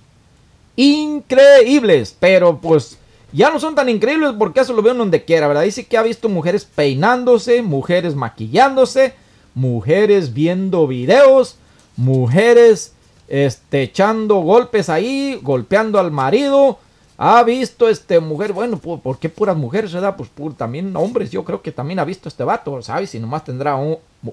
increíbles, 0.76 2.16
pero 2.18 2.58
pues 2.60 2.98
ya 3.32 3.50
no 3.50 3.60
son 3.60 3.74
tan 3.74 3.88
increíbles 3.88 4.32
porque 4.38 4.60
eso 4.60 4.72
lo 4.72 4.82
veo 4.82 4.94
donde 4.94 5.24
quiera, 5.24 5.48
¿verdad? 5.48 5.62
Dice 5.62 5.86
que 5.86 5.96
ha 5.96 6.02
visto 6.02 6.28
mujeres 6.28 6.64
peinándose, 6.64 7.62
mujeres 7.62 8.14
maquillándose, 8.14 9.14
mujeres 9.54 10.32
viendo 10.34 10.86
videos, 10.86 11.56
mujeres 11.96 12.92
este, 13.28 13.82
echando 13.82 14.36
golpes 14.36 14.88
ahí, 14.88 15.38
golpeando 15.42 15.98
al 15.98 16.10
marido. 16.10 16.78
Ha 17.22 17.42
visto 17.44 17.86
este 17.90 18.18
mujer, 18.18 18.54
bueno, 18.54 18.78
¿por, 18.78 19.18
qué 19.18 19.28
puras 19.28 19.54
mujeres, 19.54 19.92
verdad? 19.92 20.16
Pues 20.16 20.30
por, 20.30 20.54
también 20.54 20.96
hombres, 20.96 21.30
yo 21.30 21.44
creo 21.44 21.60
que 21.60 21.70
también 21.70 21.98
ha 21.98 22.04
visto 22.06 22.30
este 22.30 22.44
vato, 22.44 22.80
¿sabes? 22.80 23.14
Y 23.14 23.20
nomás 23.20 23.44
tendrá 23.44 23.76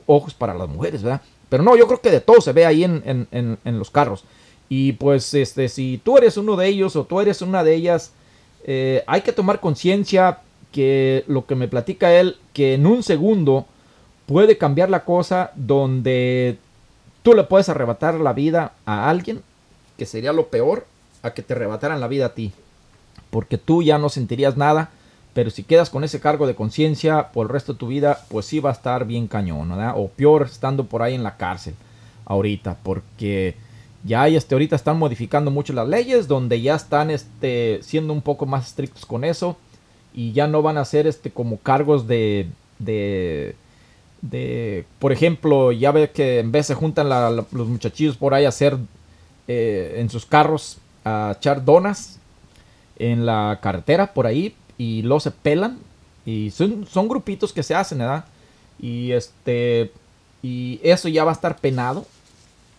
ojos 0.05 0.33
para 0.33 0.53
las 0.53 0.69
mujeres, 0.69 1.03
¿verdad? 1.03 1.19
Pero 1.49 1.63
no, 1.63 1.75
yo 1.75 1.85
creo 1.85 1.99
que 1.99 2.11
de 2.11 2.21
todo 2.21 2.39
se 2.39 2.53
ve 2.53 2.65
ahí 2.65 2.85
en, 2.85 3.03
en- 3.05 3.27
en- 3.31 3.57
en 3.65 3.77
los 3.77 3.91
carros. 3.91 4.23
Y 4.69 4.93
pues, 4.93 5.33
este, 5.33 5.67
si 5.67 5.99
tú 6.01 6.17
eres 6.17 6.37
uno 6.37 6.55
de 6.55 6.67
ellos 6.67 6.95
o 6.95 7.03
tú 7.03 7.19
eres 7.19 7.41
una 7.41 7.61
de 7.61 7.75
ellas, 7.75 8.13
eh, 8.63 9.03
hay 9.05 9.19
que 9.19 9.33
tomar 9.33 9.59
conciencia 9.59 10.39
que 10.71 11.25
lo 11.27 11.45
que 11.45 11.55
me 11.55 11.67
platica 11.67 12.13
él, 12.13 12.37
que 12.53 12.73
en 12.75 12.85
un 12.87 13.03
segundo 13.03 13.65
puede 14.27 14.57
cambiar 14.57 14.89
la 14.89 15.03
cosa 15.03 15.51
donde 15.55 16.57
tú 17.21 17.33
le 17.33 17.43
puedes 17.43 17.67
arrebatar 17.67 18.13
la 18.21 18.31
vida 18.31 18.71
a 18.85 19.09
alguien, 19.09 19.41
que 19.97 20.05
sería 20.05 20.31
lo 20.31 20.47
peor, 20.47 20.85
a 21.21 21.33
que 21.33 21.41
te 21.41 21.51
arrebataran 21.53 21.99
la 21.99 22.07
vida 22.07 22.27
a 22.27 22.33
ti. 22.33 22.53
Porque 23.29 23.57
tú 23.57 23.83
ya 23.83 23.97
no 23.97 24.09
sentirías 24.09 24.57
nada, 24.57 24.89
pero 25.33 25.49
si 25.49 25.63
quedas 25.63 25.89
con 25.89 26.03
ese 26.03 26.19
cargo 26.19 26.47
de 26.47 26.55
conciencia 26.55 27.31
por 27.31 27.45
el 27.45 27.53
resto 27.53 27.73
de 27.73 27.79
tu 27.79 27.87
vida, 27.87 28.25
pues 28.29 28.45
sí 28.45 28.59
va 28.59 28.71
a 28.71 28.73
estar 28.73 29.05
bien 29.05 29.27
cañón. 29.27 29.71
O 29.95 30.07
peor 30.07 30.47
estando 30.49 30.85
por 30.85 31.01
ahí 31.01 31.13
en 31.13 31.23
la 31.23 31.37
cárcel 31.37 31.75
ahorita, 32.25 32.77
porque 32.83 33.55
ya 34.03 34.23
hay, 34.23 34.35
este, 34.35 34.55
ahorita 34.55 34.75
están 34.75 34.97
modificando 34.97 35.51
mucho 35.51 35.73
las 35.73 35.87
leyes, 35.87 36.27
donde 36.27 36.61
ya 36.61 36.75
están 36.75 37.11
este, 37.11 37.79
siendo 37.83 38.13
un 38.13 38.21
poco 38.21 38.45
más 38.45 38.67
estrictos 38.67 39.05
con 39.05 39.23
eso, 39.23 39.57
y 40.13 40.31
ya 40.31 40.47
no 40.47 40.61
van 40.61 40.77
a 40.77 40.85
ser 40.85 41.07
este, 41.07 41.29
como 41.29 41.57
cargos 41.59 42.07
de, 42.07 42.47
de, 42.79 43.55
de, 44.21 44.85
por 44.99 45.11
ejemplo, 45.11 45.71
ya 45.71 45.91
ve 45.91 46.09
que 46.09 46.39
en 46.39 46.51
vez 46.51 46.65
se 46.65 46.73
juntan 46.73 47.09
los 47.09 47.67
muchachillos 47.67 48.17
por 48.17 48.33
ahí 48.33 48.45
a 48.45 48.49
hacer 48.49 48.77
eh, 49.47 49.97
en 49.97 50.09
sus 50.09 50.25
carros 50.25 50.79
a 51.05 51.35
echar 51.37 51.63
donas 51.63 52.19
en 52.99 53.25
la 53.25 53.59
carretera 53.61 54.13
por 54.13 54.27
ahí 54.27 54.55
y 54.77 55.01
luego 55.01 55.19
se 55.19 55.31
pelan 55.31 55.79
y 56.25 56.51
son, 56.51 56.85
son 56.87 57.07
grupitos 57.07 57.53
que 57.53 57.63
se 57.63 57.75
hacen, 57.75 57.99
¿verdad? 57.99 58.25
Y 58.79 59.11
este 59.11 59.91
y 60.43 60.79
eso 60.83 61.07
ya 61.07 61.23
va 61.23 61.31
a 61.31 61.33
estar 61.33 61.57
penado 61.57 62.05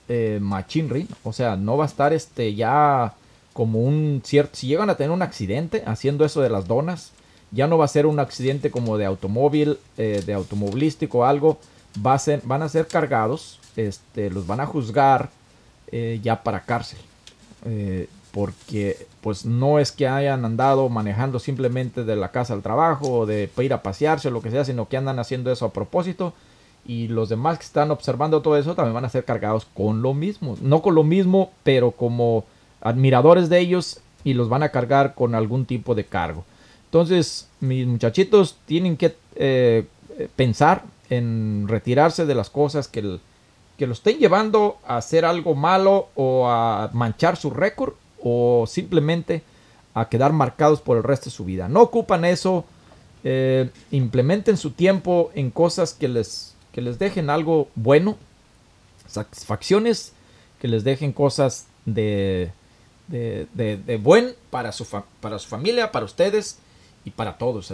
eh, 0.09 0.39
machinri, 0.41 1.07
o 1.23 1.33
sea, 1.33 1.57
no 1.57 1.77
va 1.77 1.85
a 1.85 1.89
estar 1.89 2.13
este 2.13 2.55
ya 2.55 3.15
como 3.53 3.81
un 3.81 4.23
cierto 4.25 4.57
si 4.57 4.69
llegan 4.69 4.91
a 4.91 4.97
tener 4.97 5.11
un 5.11 5.23
accidente 5.23 5.83
haciendo 5.87 6.25
eso 6.25 6.41
de 6.41 6.51
las 6.51 6.67
donas, 6.69 7.13
ya 7.51 7.67
no 7.67 7.79
va 7.79 7.85
a 7.85 7.89
ser 7.89 8.07
un 8.07 8.21
accidente 8.21 8.71
como 8.71 8.99
de 8.99 9.07
automóvil, 9.07 9.79
eh, 9.97 10.23
de 10.25 10.35
automovilístico 10.35 11.19
o 11.19 11.25
algo, 11.25 11.59
van 11.97 12.63
a 12.63 12.69
ser 12.69 12.87
cargados, 12.87 13.59
este, 13.77 14.31
los 14.31 14.47
van 14.47 14.61
a 14.61 14.67
juzgar 14.67 15.31
eh, 15.91 16.21
ya 16.23 16.43
para 16.43 16.61
cárcel. 16.65 16.99
Eh, 17.65 18.09
porque 18.39 18.97
pues 19.21 19.45
no 19.45 19.81
es 19.81 19.91
que 19.91 20.07
hayan 20.07 20.45
andado 20.45 20.89
manejando 20.89 21.41
simplemente 21.41 22.05
de 22.05 22.15
la 22.15 22.31
casa 22.31 22.55
al 22.55 22.63
trabajo 22.63 23.11
o 23.11 23.27
de 23.27 23.51
ir 23.59 23.73
a 23.73 23.83
pasearse 23.83 24.29
o 24.29 24.31
lo 24.31 24.43
que 24.43 24.53
sea, 24.53 24.65
sino 24.65 24.89
que 24.89 24.97
andan 24.97 25.19
haciendo 25.19 25.51
eso 25.51 25.65
a 25.65 25.73
propósito. 25.73 26.35
Y 26.87 27.09
los 27.09 27.31
demás 27.31 27.59
que 27.59 27.65
están 27.65 27.91
observando 27.91 28.41
todo 28.41 28.57
eso 28.57 28.77
también 28.77 28.95
van 28.95 29.05
a 29.05 29.09
ser 29.09 29.25
cargados 29.25 29.67
con 29.75 30.03
lo 30.03 30.15
mismo. 30.15 30.57
No 30.63 30.83
con 30.83 30.95
lo 30.95 31.03
mismo, 31.03 31.51
pero 31.65 31.91
como 31.91 32.45
admiradores 32.81 33.49
de 33.49 33.59
ellos 33.59 33.99
y 34.23 34.35
los 34.35 34.49
van 34.49 34.63
a 34.63 34.69
cargar 34.69 35.17
con 35.17 35.35
algún 35.35 35.67
tipo 35.67 35.97
de 35.97 36.05
cargo. 36.05 36.45
Entonces, 36.85 37.49
mis 37.59 37.89
muchachitos 37.89 38.57
tienen 38.67 38.97
que 38.97 39.17
eh, 39.35 39.85
pensar 40.37 40.85
en 41.11 41.67
retirarse 41.67 42.25
de 42.25 42.37
las 42.37 42.51
cosas 42.51 42.87
que, 42.87 43.19
que 43.77 43.87
lo 43.89 43.95
estén 43.95 44.19
llevando 44.19 44.79
a 44.87 44.99
hacer 44.99 45.25
algo 45.25 45.57
malo 45.57 46.07
o 46.15 46.49
a 46.49 46.89
manchar 46.93 47.37
su 47.37 47.51
récord 47.51 47.95
o 48.23 48.65
simplemente 48.67 49.43
a 49.95 50.09
quedar 50.09 50.33
marcados 50.33 50.81
por 50.81 50.97
el 50.97 51.03
resto 51.03 51.27
de 51.27 51.31
su 51.31 51.45
vida. 51.45 51.69
No 51.69 51.83
ocupan 51.83 52.25
eso, 52.25 52.65
eh, 53.25 53.71
implementen 53.91 54.57
su 54.57 54.71
tiempo 54.71 55.31
en 55.35 55.51
cosas 55.51 55.95
que 55.95 56.09
les, 56.09 56.55
que 56.73 56.81
les 56.81 56.99
dejen 56.99 57.31
algo 57.31 57.69
bueno, 57.75 58.17
satisfacciones, 59.07 60.13
que 60.61 60.69
les 60.69 60.85
dejen 60.85 61.13
cosas 61.13 61.67
de, 61.85 62.51
de, 63.09 63.47
de- 63.55 63.97
buen 63.97 64.35
para 64.51 64.73
su, 64.73 64.87
para 65.21 65.39
su 65.39 65.49
familia, 65.49 65.91
para 65.91 66.05
ustedes 66.05 66.59
y 67.05 67.11
para 67.11 67.39
todos. 67.39 67.73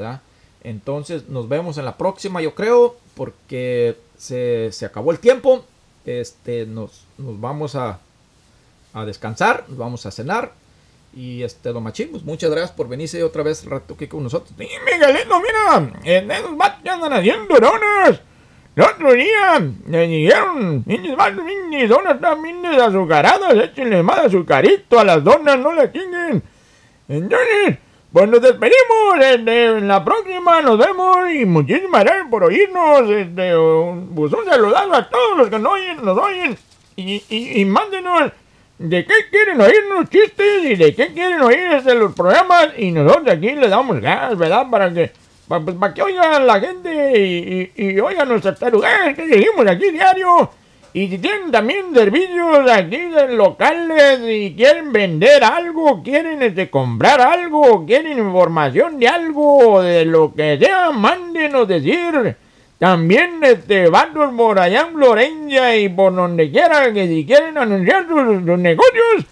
Entonces 0.62 1.28
nos 1.28 1.48
vemos 1.48 1.76
en 1.76 1.84
la 1.84 1.96
próxima, 1.98 2.40
yo 2.40 2.54
creo, 2.54 2.96
porque 3.14 3.98
se, 4.16 4.70
se 4.72 4.86
acabó 4.86 5.10
el 5.12 5.18
tiempo. 5.18 5.64
Este, 6.06 6.66
nos, 6.66 7.04
nos 7.18 7.40
vamos 7.40 7.74
a, 7.74 7.98
a 8.94 9.04
descansar, 9.04 9.64
nos 9.68 9.76
vamos 9.76 10.06
a 10.06 10.10
cenar. 10.10 10.52
Y 11.16 11.42
este, 11.42 11.72
lo 11.72 11.80
machín, 11.80 12.08
pues 12.10 12.24
muchas 12.24 12.50
gracias 12.50 12.72
por 12.72 12.88
venirse 12.88 13.22
otra 13.22 13.42
vez 13.42 13.64
rato 13.66 13.94
aquí 13.94 14.08
con 14.08 14.22
nosotros. 14.22 14.52
Sí, 14.58 14.66
Miguelito, 14.84 15.40
mira, 15.40 15.92
en 16.04 16.30
esos 16.30 16.56
vatos 16.56 16.82
ya 16.82 16.94
andan 16.94 17.12
haciendo 17.12 17.54
donas. 17.54 18.20
El 18.74 18.82
otro 18.82 19.12
día 19.12 19.64
le 19.86 20.06
dijeron, 20.08 20.82
niños 20.86 21.16
vatos, 21.16 21.44
niños, 21.44 21.88
donas 21.88 22.20
también 22.20 22.66
azucaradas, 22.66 23.54
échenle 23.54 24.02
más 24.02 24.18
azucarito 24.18 24.98
a 24.98 25.04
las 25.04 25.22
donas, 25.22 25.56
no 25.58 25.72
le 25.72 25.92
chinguen. 25.92 26.42
Entonces, 27.06 27.78
pues 28.12 28.28
nos 28.28 28.40
despedimos, 28.40 29.24
este, 29.24 29.64
en 29.78 29.86
la 29.86 30.04
próxima 30.04 30.62
nos 30.62 30.78
vemos 30.78 31.30
y 31.32 31.44
muchísimas 31.44 32.02
gracias 32.02 32.26
por 32.28 32.42
oírnos, 32.42 33.08
este, 33.10 33.52
pues 34.16 34.32
un 34.32 34.44
saludazo 34.46 34.94
a 34.94 35.08
todos 35.08 35.38
los 35.38 35.48
que 35.48 35.58
nos 35.60 35.72
oyen, 35.72 36.04
nos 36.04 36.18
oyen 36.18 36.58
y, 36.96 37.22
y, 37.28 37.60
y 37.60 37.64
mándenos 37.64 38.32
de 38.78 39.04
qué 39.04 39.14
quieren 39.30 39.60
oírnos 39.60 40.10
chistes 40.10 40.64
y 40.64 40.74
de 40.74 40.94
qué 40.94 41.08
quieren 41.08 41.40
oír 41.40 41.74
este, 41.74 41.94
los 41.94 42.12
programas 42.14 42.70
y 42.76 42.90
nosotros 42.90 43.28
aquí 43.28 43.52
le 43.52 43.68
damos 43.68 44.00
gas, 44.00 44.36
¿verdad? 44.36 44.66
Para 44.70 44.92
que, 44.92 45.12
para, 45.46 45.64
pues, 45.64 45.94
que 45.94 46.02
oigan 46.02 46.46
la 46.46 46.60
gente 46.60 47.18
y, 47.18 47.72
y, 47.76 47.90
y 47.90 48.00
oigan 48.00 48.28
nuestras 48.28 48.58
que 48.58 49.28
seguimos 49.28 49.66
aquí 49.66 49.90
diario. 49.90 50.50
Y 50.92 51.08
si 51.08 51.18
tienen 51.18 51.50
también 51.50 51.92
servicios 51.92 52.70
aquí 52.70 52.96
de 52.96 53.34
locales 53.34 54.20
y 54.28 54.54
quieren 54.54 54.92
vender 54.92 55.42
algo, 55.42 56.04
quieren 56.04 56.40
este, 56.40 56.70
comprar 56.70 57.20
algo, 57.20 57.84
quieren 57.84 58.16
información 58.16 59.00
de 59.00 59.08
algo, 59.08 59.82
de 59.82 60.04
lo 60.04 60.32
que 60.32 60.56
sea, 60.56 60.92
mándenos 60.92 61.66
decir. 61.66 62.36
También 62.78 63.40
vatos 63.90 64.34
por 64.36 64.58
allá 64.58 64.82
en 64.82 64.94
Florencia 64.94 65.76
y 65.76 65.88
por 65.88 66.14
donde 66.14 66.50
quiera 66.50 66.92
que 66.92 67.06
si 67.06 67.24
quieren 67.24 67.56
anunciar 67.56 68.06
sus, 68.08 68.58
negocios, 68.58 69.24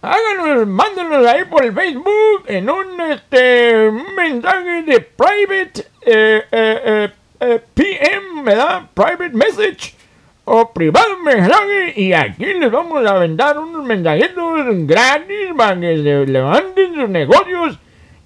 háganos, 0.00 0.66
mándenos 0.66 1.26
ahí 1.26 1.44
por 1.44 1.64
el 1.64 1.74
Facebook 1.74 2.44
en 2.46 2.70
un, 2.70 3.00
este, 3.00 3.90
mensaje 4.16 4.82
de 4.82 5.00
private 5.00 5.86
eh, 6.06 6.42
eh, 6.50 6.80
eh, 6.84 7.10
eh, 7.40 7.60
PM. 7.74 8.44
Private 8.94 9.30
message 9.32 9.94
o 10.44 10.70
privado 10.70 11.18
mensaje 11.18 11.94
y 11.96 12.12
aquí 12.12 12.44
les 12.44 12.70
vamos 12.70 13.06
a 13.06 13.12
aventar 13.12 13.58
unos 13.58 13.84
mensajitos 13.84 14.86
gratis 14.86 15.52
para 15.56 15.80
que 15.80 15.96
se 15.96 16.26
levanten 16.26 16.94
sus 16.94 17.08
negocios 17.08 17.78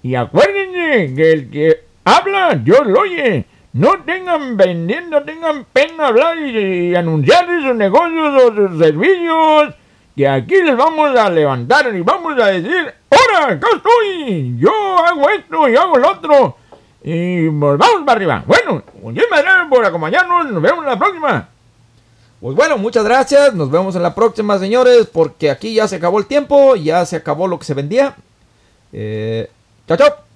y 0.03 0.15
acuérdense 0.15 1.15
que 1.15 1.31
el 1.31 1.49
que 1.49 1.79
habla 2.03 2.55
Dios 2.55 2.85
lo 2.85 2.99
oye 2.99 3.45
no 3.73 4.01
tengan 4.03 4.57
vendiendo 4.57 5.23
tengan 5.23 5.65
pena 5.65 6.07
hablar 6.07 6.37
y, 6.37 6.95
anunciar 6.95 7.45
sus 7.45 7.75
negocios 7.75 8.43
o 8.43 8.55
sus 8.55 8.79
servicios 8.79 9.75
que 10.15 10.27
aquí 10.27 10.61
les 10.61 10.75
vamos 10.75 11.17
a 11.17 11.29
levantar 11.29 11.93
y 11.93 12.01
vamos 12.01 12.39
a 12.39 12.47
decir 12.47 12.93
¡Ahora! 13.11 13.53
¡Acá 13.53 13.67
estoy! 13.75 14.57
Yo 14.57 14.71
hago 15.05 15.29
esto 15.29 15.69
y 15.69 15.75
hago 15.75 15.97
lo 15.97 16.11
otro 16.11 16.57
y 17.01 17.49
pues 17.49 17.77
vamos 17.77 18.03
para 18.05 18.17
arriba 18.17 18.43
bueno 18.45 18.83
muchísimas 19.01 19.41
gracias 19.41 19.67
por 19.69 19.85
acompañarnos 19.85 20.51
nos 20.51 20.61
vemos 20.61 20.85
la 20.85 20.99
próxima 20.99 21.49
Pues 22.41 22.55
bueno, 22.55 22.77
muchas 22.77 23.03
gracias. 23.03 23.53
Nos 23.53 23.69
vemos 23.69 23.95
en 23.95 24.03
la 24.03 24.15
próxima, 24.15 24.57
señores, 24.59 25.07
porque 25.11 25.51
aquí 25.51 25.73
ya 25.73 25.87
se 25.89 25.97
acabó 25.97 26.19
el 26.19 26.25
tiempo, 26.25 26.75
ya 26.75 27.05
se 27.05 27.17
acabó 27.17 27.47
lo 27.47 27.59
que 27.59 27.65
se 27.65 27.73
vendía. 27.73 28.15
Eh, 28.93 29.49
chao, 29.87 29.97
chao. 29.97 30.28